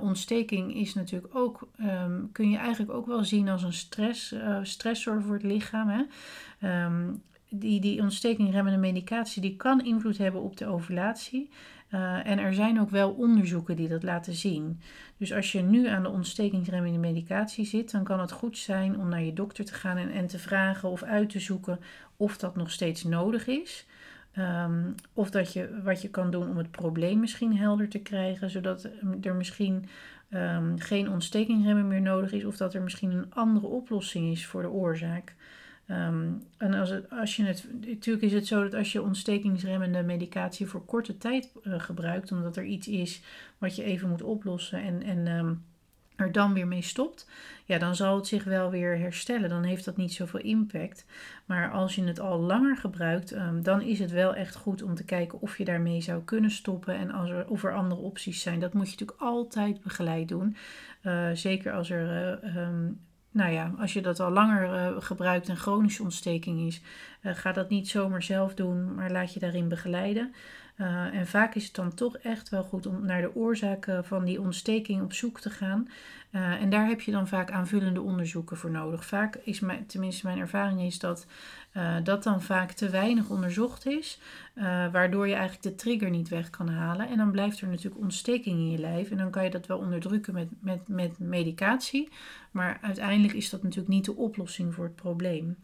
ontsteking 0.00 0.74
is 0.74 0.94
natuurlijk 0.94 1.36
ook, 1.36 1.68
um, 1.80 2.28
kun 2.32 2.50
je 2.50 2.56
eigenlijk 2.56 2.92
ook 2.92 3.06
wel 3.06 3.24
zien 3.24 3.48
als 3.48 3.62
een 3.62 3.72
stress, 3.72 4.34
stressor 4.62 5.22
voor 5.22 5.34
het 5.34 5.42
lichaam. 5.42 5.88
Hè? 5.88 6.04
Um, 6.84 7.22
die, 7.48 7.80
die 7.80 8.00
ontstekingremmende 8.00 8.78
medicatie 8.78 9.42
die 9.42 9.56
kan 9.56 9.84
invloed 9.84 10.18
hebben 10.18 10.42
op 10.42 10.56
de 10.56 10.66
ovulatie. 10.66 11.50
Uh, 11.94 12.26
en 12.26 12.38
er 12.38 12.54
zijn 12.54 12.80
ook 12.80 12.90
wel 12.90 13.10
onderzoeken 13.10 13.76
die 13.76 13.88
dat 13.88 14.02
laten 14.02 14.32
zien. 14.32 14.80
Dus 15.16 15.32
als 15.32 15.52
je 15.52 15.62
nu 15.62 15.88
aan 15.88 16.02
de 16.02 16.08
ontstekingsremmende 16.08 16.98
medicatie 16.98 17.64
zit, 17.64 17.90
dan 17.90 18.04
kan 18.04 18.20
het 18.20 18.32
goed 18.32 18.58
zijn 18.58 18.98
om 18.98 19.08
naar 19.08 19.22
je 19.22 19.32
dokter 19.32 19.64
te 19.64 19.74
gaan 19.74 19.96
en, 19.96 20.26
te 20.26 20.38
vragen 20.38 20.88
of 20.88 21.02
uit 21.02 21.30
te 21.30 21.40
zoeken 21.40 21.80
of 22.16 22.36
dat 22.38 22.56
nog 22.56 22.70
steeds 22.70 23.04
nodig 23.04 23.46
is. 23.46 23.86
Um, 24.38 24.94
of 25.12 25.30
dat 25.30 25.52
je 25.52 25.80
wat 25.82 26.02
je 26.02 26.08
kan 26.08 26.30
doen 26.30 26.48
om 26.48 26.56
het 26.56 26.70
probleem 26.70 27.20
misschien 27.20 27.56
helder 27.56 27.88
te 27.88 27.98
krijgen, 27.98 28.50
zodat 28.50 28.88
er 29.20 29.34
misschien 29.34 29.88
um, 30.30 30.78
geen 30.78 31.10
ontstekingsremmen 31.10 31.88
meer 31.88 32.00
nodig 32.00 32.32
is, 32.32 32.44
of 32.44 32.56
dat 32.56 32.74
er 32.74 32.82
misschien 32.82 33.10
een 33.10 33.34
andere 33.34 33.66
oplossing 33.66 34.30
is 34.32 34.46
voor 34.46 34.62
de 34.62 34.70
oorzaak. 34.70 35.34
Um, 35.92 36.42
en 36.56 36.74
als, 36.74 36.90
het, 36.90 37.10
als 37.10 37.36
je 37.36 37.44
het, 37.44 37.66
natuurlijk 37.86 38.24
is 38.24 38.32
het 38.32 38.46
zo 38.46 38.62
dat 38.62 38.74
als 38.74 38.92
je 38.92 39.02
ontstekingsremmende 39.02 40.02
medicatie 40.02 40.66
voor 40.66 40.84
korte 40.84 41.18
tijd 41.18 41.52
uh, 41.64 41.80
gebruikt, 41.80 42.32
omdat 42.32 42.56
er 42.56 42.64
iets 42.64 42.88
is 42.88 43.22
wat 43.58 43.76
je 43.76 43.82
even 43.82 44.08
moet 44.08 44.22
oplossen 44.22 44.82
en, 44.82 45.02
en 45.02 45.26
um, 45.26 45.64
er 46.16 46.32
dan 46.32 46.52
weer 46.52 46.66
mee 46.66 46.82
stopt, 46.82 47.28
ja, 47.64 47.78
dan 47.78 47.96
zal 47.96 48.16
het 48.16 48.26
zich 48.26 48.44
wel 48.44 48.70
weer 48.70 48.98
herstellen. 48.98 49.48
Dan 49.48 49.62
heeft 49.62 49.84
dat 49.84 49.96
niet 49.96 50.12
zoveel 50.12 50.40
impact. 50.40 51.06
Maar 51.44 51.70
als 51.70 51.94
je 51.94 52.04
het 52.04 52.20
al 52.20 52.40
langer 52.40 52.76
gebruikt, 52.76 53.32
um, 53.32 53.62
dan 53.62 53.80
is 53.80 53.98
het 53.98 54.10
wel 54.10 54.34
echt 54.34 54.54
goed 54.54 54.82
om 54.82 54.94
te 54.94 55.04
kijken 55.04 55.40
of 55.40 55.58
je 55.58 55.64
daarmee 55.64 56.00
zou 56.00 56.22
kunnen 56.22 56.50
stoppen 56.50 56.94
en 56.94 57.10
als 57.10 57.30
er, 57.30 57.48
of 57.48 57.64
er 57.64 57.74
andere 57.74 58.00
opties 58.00 58.42
zijn. 58.42 58.60
Dat 58.60 58.72
moet 58.72 58.84
je 58.84 58.90
natuurlijk 58.90 59.20
altijd 59.20 59.82
begeleid 59.82 60.28
doen. 60.28 60.56
Uh, 61.02 61.30
zeker 61.32 61.72
als 61.72 61.90
er 61.90 62.40
uh, 62.44 62.72
nou 63.32 63.52
ja, 63.52 63.72
als 63.78 63.92
je 63.92 64.00
dat 64.00 64.20
al 64.20 64.30
langer 64.30 64.92
uh, 64.94 65.02
gebruikt 65.02 65.48
en 65.48 65.56
chronische 65.56 66.02
ontsteking 66.02 66.66
is, 66.66 66.80
uh, 67.22 67.34
ga 67.34 67.52
dat 67.52 67.68
niet 67.68 67.88
zomaar 67.88 68.22
zelf 68.22 68.54
doen, 68.54 68.94
maar 68.94 69.10
laat 69.10 69.34
je 69.34 69.40
daarin 69.40 69.68
begeleiden. 69.68 70.34
Uh, 70.76 71.14
en 71.14 71.26
vaak 71.26 71.54
is 71.54 71.64
het 71.64 71.74
dan 71.74 71.94
toch 71.94 72.16
echt 72.16 72.48
wel 72.48 72.62
goed 72.62 72.86
om 72.86 73.06
naar 73.06 73.20
de 73.20 73.34
oorzaken 73.34 74.04
van 74.04 74.24
die 74.24 74.40
ontsteking 74.40 75.02
op 75.02 75.12
zoek 75.12 75.40
te 75.40 75.50
gaan. 75.50 75.88
en 76.30 76.70
daar 76.70 76.86
heb 76.86 77.00
je 77.00 77.12
dan 77.12 77.28
vaak 77.28 77.50
aanvullende 77.50 78.00
onderzoeken 78.00 78.56
voor 78.56 78.70
nodig. 78.70 79.04
Vaak 79.04 79.36
is 79.36 79.60
mijn, 79.60 79.86
tenminste 79.86 80.26
mijn 80.26 80.38
ervaring 80.38 80.80
is 80.80 80.98
dat 80.98 81.26
dat 82.02 82.22
dan 82.22 82.42
vaak 82.42 82.72
te 82.72 82.88
weinig 82.88 83.28
onderzocht 83.28 83.86
is, 83.86 84.20
waardoor 84.92 85.28
je 85.28 85.34
eigenlijk 85.34 85.62
de 85.62 85.74
trigger 85.74 86.10
niet 86.10 86.28
weg 86.28 86.50
kan 86.50 86.68
halen. 86.68 87.08
En 87.08 87.16
dan 87.16 87.30
blijft 87.30 87.60
er 87.60 87.68
natuurlijk 87.68 88.02
ontsteking 88.02 88.58
in 88.58 88.70
je 88.70 88.78
lijf 88.78 89.10
en 89.10 89.16
dan 89.16 89.30
kan 89.30 89.44
je 89.44 89.50
dat 89.50 89.66
wel 89.66 89.78
onderdrukken 89.78 90.34
met, 90.34 90.48
met, 90.60 90.88
met 90.88 91.18
medicatie, 91.18 92.08
maar 92.50 92.78
uiteindelijk 92.82 93.34
is 93.34 93.50
dat 93.50 93.62
natuurlijk 93.62 93.94
niet 93.94 94.04
de 94.04 94.16
oplossing 94.16 94.74
voor 94.74 94.84
het 94.84 94.96
probleem. 94.96 95.56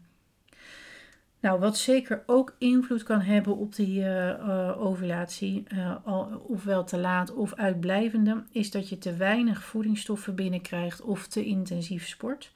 Nou, 1.41 1.59
wat 1.59 1.77
zeker 1.77 2.23
ook 2.25 2.55
invloed 2.57 3.03
kan 3.03 3.21
hebben 3.21 3.57
op 3.57 3.75
die 3.75 3.99
uh, 3.99 4.81
ovulatie, 4.81 5.63
al, 6.03 6.45
ofwel 6.47 6.83
te 6.83 6.97
laat 6.97 7.33
of 7.33 7.53
uitblijvende, 7.53 8.43
is 8.51 8.71
dat 8.71 8.89
je 8.89 8.97
te 8.97 9.15
weinig 9.15 9.63
voedingsstoffen 9.63 10.35
binnenkrijgt 10.35 11.01
of 11.01 11.27
te 11.27 11.45
intensief 11.45 12.07
sport. 12.07 12.51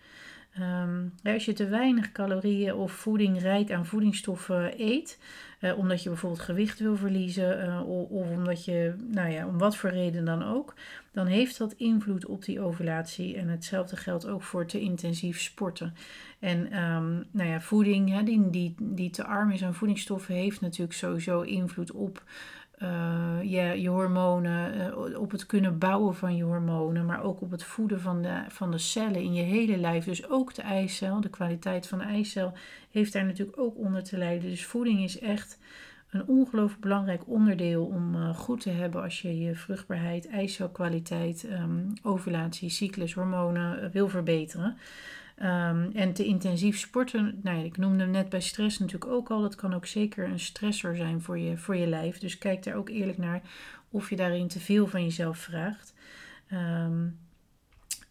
Um, 0.60 1.14
als 1.24 1.46
je 1.46 1.54
te 1.54 1.68
weinig 1.68 2.12
calorieën 2.12 2.74
of 2.74 2.92
voeding 2.92 3.42
rijk 3.42 3.72
aan 3.72 3.86
voedingsstoffen 3.86 4.82
eet, 4.82 5.20
omdat 5.78 6.04
je 6.04 6.10
bijvoorbeeld 6.10 6.42
gewicht 6.42 6.80
wil 6.80 6.96
verliezen 6.96 7.84
of, 7.86 8.10
of, 8.10 8.30
omdat 8.30 8.66
je, 8.66 8.94
nou 9.12 9.32
ja, 9.32 9.48
om 9.48 9.58
wat 9.58 9.76
voor 9.76 9.90
reden 9.90 10.26
dan 10.26 10.44
ook, 10.44 10.74
dan 11.14 11.28
heeft 11.28 11.58
dat 11.58 11.74
invloed 11.74 12.26
op 12.26 12.46
die 12.46 12.62
ovulatie. 12.62 13.36
En 13.36 13.48
hetzelfde 13.48 13.96
geldt 13.96 14.28
ook 14.28 14.44
voor 14.44 14.66
te 14.66 14.80
intensief 14.80 15.42
sporten. 15.42 15.94
En 16.40 16.84
um, 16.84 17.24
nou 17.32 17.50
ja, 17.50 17.62
voeding 17.62 18.10
hè, 18.10 18.24
die, 18.24 18.50
die, 18.50 18.76
die 18.80 19.10
te 19.10 19.26
arm 19.26 19.52
is 19.52 19.64
aan 19.64 19.74
voedingsstoffen, 19.74 20.36
heeft 20.36 20.62
natuurlijk 20.62 20.94
sowieso 20.94 21.42
invloed 21.42 21.92
op 21.92 22.24
uh, 22.84 23.38
je, 23.42 23.82
je 23.82 23.90
hormonen, 23.90 24.78
uh, 24.78 25.20
op 25.20 25.32
het 25.32 25.46
kunnen 25.46 25.78
bouwen 25.78 26.16
van 26.16 26.36
je 26.36 26.44
hormonen, 26.44 27.06
maar 27.06 27.24
ook 27.24 27.42
op 27.42 27.52
het 27.52 27.64
voeden 27.64 28.02
van 28.02 28.22
de, 28.22 28.44
van 28.48 28.72
de 28.72 28.78
cellen 28.78 29.22
in 29.22 29.34
je 29.34 29.42
hele 29.42 29.78
lijf. 29.78 30.06
Dus 30.06 30.30
ook 30.30 30.54
de 30.54 30.62
eicel, 30.62 31.22
de 31.22 31.30
kwaliteit 31.30 31.88
van 31.88 31.98
de 31.98 32.04
eicel, 32.04 32.54
heeft 32.92 33.14
daar 33.14 33.26
natuurlijk 33.26 33.60
ook 33.60 33.78
onder 33.78 34.04
te 34.04 34.18
lijden. 34.18 34.50
Dus 34.50 34.66
voeding 34.66 35.04
is 35.04 35.20
echt 35.20 35.60
een 36.14 36.28
ongelooflijk 36.28 36.82
belangrijk 36.82 37.28
onderdeel 37.28 37.86
om 37.86 38.16
uh, 38.16 38.36
goed 38.36 38.62
te 38.62 38.70
hebben 38.70 39.02
als 39.02 39.22
je 39.22 39.40
je 39.40 39.56
vruchtbaarheid, 39.56 40.28
eicelkwaliteit, 40.28 41.48
um, 41.52 41.94
ovulatie, 42.04 42.70
cyclus, 42.70 43.14
hormonen 43.14 43.92
wil 43.92 44.10
verbeteren. 44.10 44.78
Um, 45.38 45.92
en 45.94 46.14
te 46.14 46.26
intensief 46.26 46.80
sporten, 46.80 47.40
nou 47.44 47.58
ja, 47.58 47.64
ik 47.64 47.78
noemde 47.78 48.04
hem 48.04 48.12
net 48.12 48.30
bij 48.30 48.42
stress 48.42 48.80
natuurlijk 48.80 49.12
ook 49.12 49.30
al, 49.30 49.42
dat 49.42 49.56
kan 49.56 49.74
ook 49.74 49.86
zeker 49.86 50.26
een 50.26 50.40
stressor 50.40 50.96
zijn 50.96 51.22
voor 51.22 51.40
je, 51.40 51.58
voor 51.58 51.76
je 51.76 51.88
lijf. 51.88 52.18
Dus 52.18 52.38
kijk 52.38 52.64
daar 52.64 52.76
ook 52.76 52.90
eerlijk 52.90 53.18
naar 53.18 53.42
of 53.90 54.10
je 54.10 54.16
daarin 54.16 54.48
te 54.48 54.60
veel 54.60 54.88
van 54.88 55.04
jezelf 55.04 55.38
vraagt. 55.38 55.94
Um, 56.52 57.18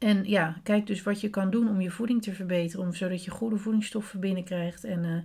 En 0.03 0.25
ja, 0.25 0.57
kijk 0.63 0.87
dus 0.87 1.03
wat 1.03 1.21
je 1.21 1.31
kan 1.31 1.51
doen 1.51 1.69
om 1.69 1.81
je 1.81 1.91
voeding 1.91 2.23
te 2.23 2.33
verbeteren, 2.33 2.87
om, 2.87 2.95
zodat 2.95 3.25
je 3.25 3.31
goede 3.31 3.57
voedingsstoffen 3.57 4.21
binnenkrijgt 4.21 4.85
en 4.85 5.05
uh, 5.05 5.17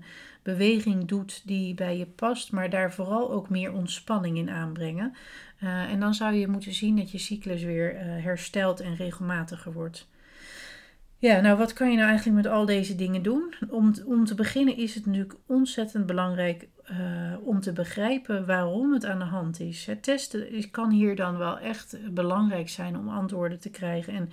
beweging 0.43 1.07
doet 1.07 1.41
die 1.45 1.73
bij 1.73 1.97
je 1.97 2.05
past, 2.05 2.51
maar 2.51 2.69
daar 2.69 2.93
vooral 2.93 3.31
ook 3.31 3.49
meer 3.49 3.71
ontspanning 3.71 4.37
in 4.37 4.49
aanbrengen. 4.49 5.13
Uh, 5.63 5.91
en 5.91 5.99
dan 5.99 6.13
zou 6.13 6.33
je 6.33 6.47
moeten 6.47 6.73
zien 6.73 6.95
dat 6.95 7.11
je 7.11 7.17
cyclus 7.17 7.63
weer 7.63 7.93
uh, 7.93 7.99
herstelt 8.23 8.79
en 8.79 8.95
regelmatiger 8.95 9.73
wordt. 9.73 10.07
Ja, 11.17 11.39
nou 11.39 11.57
wat 11.57 11.73
kan 11.73 11.89
je 11.89 11.95
nou 11.95 12.09
eigenlijk 12.09 12.43
met 12.43 12.53
al 12.53 12.65
deze 12.65 12.95
dingen 12.95 13.23
doen? 13.23 13.53
Om, 13.69 13.93
om 14.05 14.25
te 14.25 14.35
beginnen 14.35 14.77
is 14.77 14.95
het 14.95 15.05
natuurlijk 15.05 15.39
ontzettend 15.45 16.05
belangrijk 16.05 16.67
uh, 16.91 16.97
om 17.47 17.59
te 17.59 17.73
begrijpen 17.73 18.45
waarom 18.45 18.93
het 18.93 19.05
aan 19.05 19.19
de 19.19 19.25
hand 19.25 19.59
is. 19.59 19.89
Testen 20.01 20.69
kan 20.71 20.91
hier 20.91 21.15
dan 21.15 21.37
wel 21.37 21.59
echt 21.59 21.97
belangrijk 22.13 22.69
zijn 22.69 22.97
om 22.97 23.09
antwoorden 23.09 23.59
te 23.59 23.69
krijgen. 23.69 24.13
En 24.13 24.29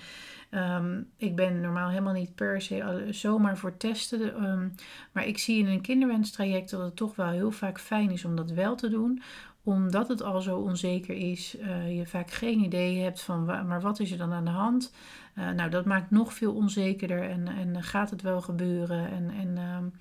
um, 0.84 1.10
ik 1.16 1.36
ben 1.36 1.60
normaal 1.60 1.88
helemaal 1.88 2.12
niet 2.12 2.34
per 2.34 2.62
se 2.62 3.06
zomaar 3.10 3.58
voor 3.58 3.76
testen. 3.76 4.44
Um, 4.44 4.74
maar 5.12 5.26
ik 5.26 5.38
zie 5.38 5.58
in 5.58 5.66
een 5.66 5.80
kinderwenstraject 5.80 6.70
dat 6.70 6.80
het 6.80 6.96
toch 6.96 7.16
wel 7.16 7.28
heel 7.28 7.50
vaak 7.50 7.80
fijn 7.80 8.10
is 8.10 8.24
om 8.24 8.36
dat 8.36 8.50
wel 8.50 8.74
te 8.74 8.88
doen 8.88 9.22
omdat 9.64 10.08
het 10.08 10.22
al 10.22 10.40
zo 10.40 10.58
onzeker 10.58 11.14
is, 11.14 11.56
uh, 11.58 11.96
je 11.96 12.06
vaak 12.06 12.30
geen 12.30 12.60
idee 12.60 13.02
hebt 13.02 13.22
van 13.22 13.44
maar 13.44 13.80
wat 13.80 14.00
is 14.00 14.10
er 14.10 14.18
dan 14.18 14.32
aan 14.32 14.44
de 14.44 14.50
hand. 14.50 14.92
Uh, 15.38 15.50
nou, 15.50 15.70
dat 15.70 15.84
maakt 15.84 16.10
nog 16.10 16.34
veel 16.34 16.54
onzekerder 16.54 17.30
en, 17.30 17.48
en 17.48 17.82
gaat 17.82 18.10
het 18.10 18.22
wel 18.22 18.40
gebeuren 18.40 19.10
en, 19.10 19.30
en 19.30 19.92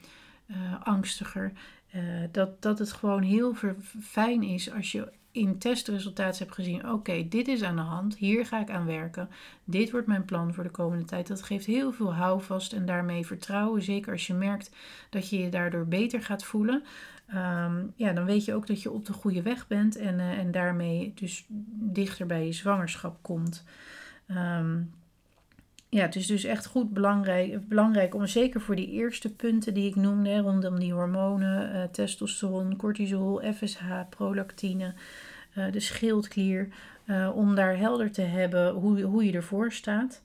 uh, 0.47 0.81
angstiger. 0.83 1.51
Dat, 2.31 2.61
dat 2.61 2.79
het 2.79 2.91
gewoon 2.91 3.21
heel 3.21 3.55
fijn 4.01 4.43
is 4.43 4.71
als 4.71 4.91
je 4.91 5.11
in 5.31 5.57
testresultaten 5.57 6.43
hebt 6.43 6.55
gezien: 6.55 6.89
oké, 6.89 7.27
dit 7.27 7.47
is 7.47 7.63
aan 7.63 7.75
de 7.75 7.81
hand, 7.81 8.17
hier 8.17 8.45
ga 8.45 8.59
ik 8.59 8.69
aan 8.69 8.85
werken, 8.85 9.29
dit 9.63 9.91
wordt 9.91 10.07
mijn 10.07 10.25
plan 10.25 10.53
voor 10.53 10.63
de 10.63 10.69
komende 10.69 11.05
tijd. 11.05 11.27
Dat 11.27 11.41
geeft 11.41 11.65
heel 11.65 11.91
veel 11.91 12.13
houvast 12.13 12.73
en 12.73 12.85
daarmee 12.85 13.25
vertrouwen. 13.25 13.81
Zeker 13.81 14.11
als 14.11 14.27
je 14.27 14.33
merkt 14.33 14.71
dat 15.09 15.29
je 15.29 15.39
je 15.39 15.49
daardoor 15.49 15.87
beter 15.87 16.21
gaat 16.21 16.43
voelen. 16.43 16.83
Um, 17.29 17.93
ja, 17.95 18.13
dan 18.13 18.25
weet 18.25 18.45
je 18.45 18.53
ook 18.53 18.67
dat 18.67 18.81
je 18.81 18.91
op 18.91 19.05
de 19.05 19.13
goede 19.13 19.41
weg 19.41 19.67
bent 19.67 19.95
en, 19.95 20.19
uh, 20.19 20.37
en 20.37 20.51
daarmee 20.51 21.11
dus 21.15 21.45
dichter 21.69 22.25
bij 22.25 22.45
je 22.45 22.53
zwangerschap 22.53 23.17
komt. 23.21 23.63
Um, 24.27 24.93
ja, 25.93 26.01
het 26.01 26.15
is 26.15 26.27
dus 26.27 26.43
echt 26.43 26.65
goed 26.65 26.93
belangrijk, 26.93 27.67
belangrijk 27.67 28.15
om 28.15 28.27
zeker 28.27 28.61
voor 28.61 28.75
die 28.75 28.89
eerste 28.89 29.33
punten 29.33 29.73
die 29.73 29.89
ik 29.89 29.95
noemde, 29.95 30.37
rondom 30.37 30.79
die 30.79 30.93
hormonen, 30.93 31.75
uh, 31.75 31.83
testosteron, 31.83 32.75
cortisol, 32.75 33.41
FSH, 33.53 33.83
prolactine, 34.09 34.93
uh, 35.57 35.71
de 35.71 35.79
schildklier, 35.79 36.67
om 37.33 37.55
daar 37.55 37.77
helder 37.77 38.11
te 38.11 38.21
hebben 38.21 38.73
hoe, 38.73 39.01
hoe 39.01 39.25
je 39.25 39.31
ervoor 39.31 39.71
staat. 39.71 40.21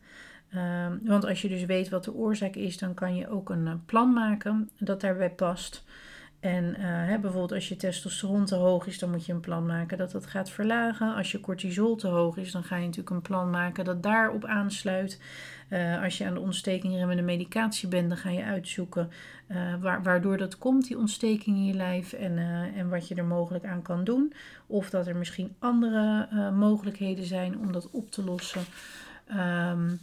Um, 0.54 1.00
want 1.02 1.24
als 1.24 1.42
je 1.42 1.48
dus 1.48 1.64
weet 1.64 1.88
wat 1.88 2.04
de 2.04 2.14
oorzaak 2.14 2.54
is, 2.54 2.78
dan 2.78 2.94
kan 2.94 3.16
je 3.16 3.28
ook 3.28 3.50
een 3.50 3.82
plan 3.86 4.12
maken 4.12 4.70
dat 4.78 5.00
daarbij 5.00 5.30
past. 5.30 5.84
En 6.40 6.64
uh, 6.64 6.74
hè, 6.80 7.18
bijvoorbeeld 7.18 7.52
als 7.52 7.68
je 7.68 7.76
testosteron 7.76 8.44
te 8.44 8.54
hoog 8.54 8.86
is, 8.86 8.98
dan 8.98 9.10
moet 9.10 9.26
je 9.26 9.32
een 9.32 9.40
plan 9.40 9.66
maken 9.66 9.98
dat 9.98 10.10
dat 10.10 10.26
gaat 10.26 10.50
verlagen. 10.50 11.14
Als 11.14 11.32
je 11.32 11.40
cortisol 11.40 11.96
te 11.96 12.06
hoog 12.06 12.36
is, 12.36 12.52
dan 12.52 12.64
ga 12.64 12.76
je 12.76 12.82
natuurlijk 12.82 13.10
een 13.10 13.22
plan 13.22 13.50
maken 13.50 13.84
dat 13.84 14.02
daarop 14.02 14.44
aansluit. 14.44 15.20
Uh, 15.70 16.02
als 16.02 16.18
je 16.18 16.26
aan 16.26 16.34
de 16.34 16.40
ontstekingremmende 16.40 17.22
medicatie 17.22 17.88
bent, 17.88 18.08
dan 18.08 18.18
ga 18.18 18.30
je 18.30 18.44
uitzoeken 18.44 19.10
waar, 19.80 20.02
waardoor 20.02 20.36
dat 20.36 20.58
komt, 20.58 20.86
die 20.86 20.98
ontsteking 20.98 21.56
in 21.56 21.64
je 21.64 21.74
lijf. 21.74 22.12
En, 22.12 22.38
en 22.76 22.88
wat 22.88 23.08
je 23.08 23.14
er 23.14 23.24
mogelijk 23.24 23.64
aan 23.64 23.82
kan 23.82 24.04
doen. 24.04 24.32
Of 24.66 24.90
dat 24.90 25.06
er 25.06 25.16
misschien 25.16 25.54
andere 25.58 26.28
mogelijkheden 26.52 27.24
zijn 27.24 27.58
om 27.58 27.72
dat 27.72 27.90
op 27.90 28.10
te 28.10 28.24
lossen. 28.24 28.62
Um, 29.36 30.00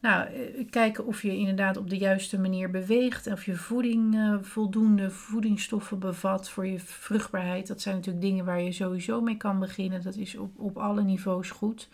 nou, 0.00 0.28
eh, 0.28 0.66
kijken 0.70 1.06
of 1.06 1.22
je 1.22 1.36
inderdaad 1.36 1.76
op 1.76 1.90
de 1.90 1.98
juiste 1.98 2.38
manier 2.38 2.70
beweegt. 2.70 3.26
Of 3.26 3.44
je 3.44 3.54
voeding 3.54 4.14
uh, 4.14 4.34
voldoende 4.40 5.10
voedingsstoffen 5.10 5.98
bevat 5.98 6.50
voor 6.50 6.66
je 6.66 6.78
vruchtbaarheid. 6.78 7.66
Dat 7.66 7.80
zijn 7.80 7.94
natuurlijk 7.94 8.24
dingen 8.24 8.44
waar 8.44 8.60
je 8.60 8.72
sowieso 8.72 9.20
mee 9.20 9.36
kan 9.36 9.58
beginnen. 9.58 10.02
Dat 10.02 10.16
is 10.16 10.36
op, 10.36 10.58
op 10.58 10.78
alle 10.78 11.02
niveaus 11.02 11.50
goed. 11.50 11.88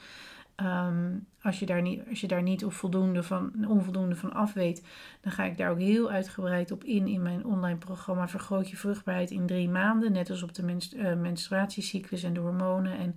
Um, 0.63 1.27
als, 1.43 1.59
je 1.59 1.67
daar 1.67 1.83
niet, 1.83 2.03
als 2.09 2.21
je 2.21 2.27
daar 2.27 2.43
niet 2.43 2.65
of 2.65 2.75
voldoende 2.75 3.23
van, 3.23 3.67
onvoldoende 3.69 4.17
van 4.17 4.33
af 4.33 4.53
weet, 4.53 4.83
dan 5.21 5.33
ga 5.33 5.45
ik 5.45 5.57
daar 5.57 5.71
ook 5.71 5.79
heel 5.79 6.11
uitgebreid 6.11 6.71
op 6.71 6.85
in 6.85 7.07
in 7.07 7.23
mijn 7.23 7.45
online 7.45 7.79
programma 7.79 8.29
Vergroot 8.29 8.71
je 8.71 8.77
vruchtbaarheid 8.77 9.31
in 9.31 9.47
drie 9.47 9.69
maanden. 9.69 10.13
Net 10.13 10.31
als 10.31 10.43
op 10.43 10.55
de 10.55 10.77
uh, 10.97 11.15
menstruatiecyclus 11.15 12.23
en 12.23 12.35
de 12.35 12.41
hormonen. 12.41 12.99
En 12.99 13.17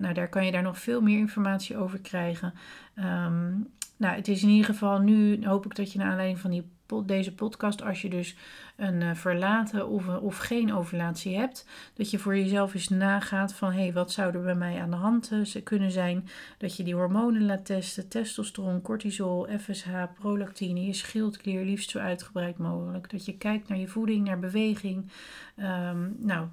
nou, 0.00 0.14
daar 0.14 0.28
kan 0.28 0.44
je 0.44 0.52
daar 0.52 0.62
nog 0.62 0.78
veel 0.78 1.00
meer 1.00 1.18
informatie 1.18 1.76
over 1.76 2.00
krijgen. 2.00 2.54
Um, 2.96 3.70
nou, 4.02 4.16
het 4.16 4.28
is 4.28 4.42
in 4.42 4.48
ieder 4.48 4.66
geval 4.66 4.98
nu, 4.98 5.46
hoop 5.46 5.64
ik 5.64 5.74
dat 5.74 5.92
je 5.92 5.98
naar 5.98 6.10
aanleiding 6.10 6.38
van 6.38 6.50
die, 6.50 6.70
deze 7.04 7.34
podcast, 7.34 7.82
als 7.82 8.02
je 8.02 8.08
dus 8.08 8.36
een 8.76 9.00
uh, 9.00 9.14
verlaten 9.14 9.88
of, 9.88 10.08
of 10.08 10.36
geen 10.36 10.72
ovulatie 10.72 11.36
hebt, 11.36 11.66
dat 11.94 12.10
je 12.10 12.18
voor 12.18 12.36
jezelf 12.36 12.74
eens 12.74 12.88
nagaat 12.88 13.54
van 13.54 13.72
hé, 13.72 13.82
hey, 13.82 13.92
wat 13.92 14.12
zou 14.12 14.34
er 14.34 14.42
bij 14.42 14.54
mij 14.54 14.80
aan 14.80 14.90
de 14.90 14.96
hand 14.96 15.30
uh, 15.32 15.62
kunnen 15.64 15.90
zijn? 15.90 16.28
Dat 16.58 16.76
je 16.76 16.82
die 16.82 16.94
hormonen 16.94 17.46
laat 17.46 17.64
testen, 17.64 18.08
testosteron, 18.08 18.82
cortisol, 18.82 19.48
FSH, 19.58 19.88
prolactine, 20.18 20.84
je 20.84 20.92
schildklier, 20.92 21.64
liefst 21.64 21.90
zo 21.90 21.98
uitgebreid 21.98 22.58
mogelijk. 22.58 23.10
Dat 23.10 23.24
je 23.24 23.36
kijkt 23.36 23.68
naar 23.68 23.78
je 23.78 23.88
voeding, 23.88 24.24
naar 24.24 24.38
beweging. 24.38 25.10
Um, 25.56 26.16
nou, 26.18 26.46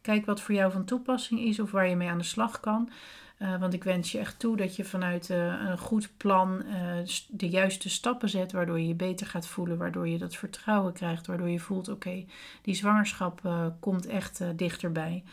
kijk 0.00 0.26
wat 0.26 0.40
voor 0.40 0.54
jou 0.54 0.72
van 0.72 0.84
toepassing 0.84 1.40
is 1.40 1.60
of 1.60 1.70
waar 1.70 1.88
je 1.88 1.96
mee 1.96 2.08
aan 2.08 2.18
de 2.18 2.24
slag 2.24 2.60
kan. 2.60 2.90
Uh, 3.38 3.60
want 3.60 3.72
ik 3.72 3.84
wens 3.84 4.12
je 4.12 4.18
echt 4.18 4.38
toe 4.38 4.56
dat 4.56 4.76
je 4.76 4.84
vanuit 4.84 5.28
uh, 5.28 5.36
een 5.68 5.78
goed 5.78 6.10
plan 6.16 6.62
uh, 6.66 7.06
de 7.28 7.48
juiste 7.48 7.88
stappen 7.88 8.28
zet, 8.28 8.52
waardoor 8.52 8.80
je 8.80 8.88
je 8.88 8.94
beter 8.94 9.26
gaat 9.26 9.46
voelen, 9.46 9.78
waardoor 9.78 10.08
je 10.08 10.18
dat 10.18 10.36
vertrouwen 10.36 10.92
krijgt, 10.92 11.26
waardoor 11.26 11.48
je 11.48 11.60
voelt: 11.60 11.88
oké, 11.88 12.24
die 12.62 12.74
zwangerschap 12.74 13.40
komt 13.80 14.06
echt 14.06 14.42
dichterbij. 14.56 15.24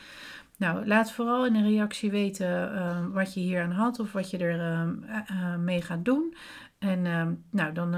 Nou, 0.57 0.87
laat 0.87 1.11
vooral 1.11 1.45
in 1.45 1.55
een 1.55 1.69
reactie 1.69 2.11
weten 2.11 3.11
wat 3.13 3.33
je 3.33 3.39
hier 3.39 3.63
aan 3.63 3.71
had 3.71 3.99
of 3.99 4.11
wat 4.11 4.29
je 4.29 4.37
er 4.37 4.87
mee 5.59 5.81
gaat 5.81 6.05
doen. 6.05 6.35
En 6.77 7.01
nou, 7.49 7.73
dan 7.73 7.93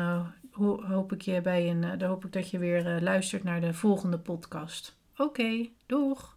ho 0.52 0.84
hoop 0.84 1.14
ik 1.14 1.22
je 1.22 1.42
bij 1.42 1.70
een, 1.70 1.98
dan 1.98 2.10
hoop 2.10 2.26
ik 2.26 2.32
dat 2.32 2.50
je 2.50 2.58
weer 2.58 3.02
luistert 3.02 3.44
naar 3.44 3.62
de 3.62 3.74
volgende 3.74 4.20
podcast. 4.20 4.98
Oké, 5.14 5.24
okay, 5.24 5.72
doeg! 5.86 6.35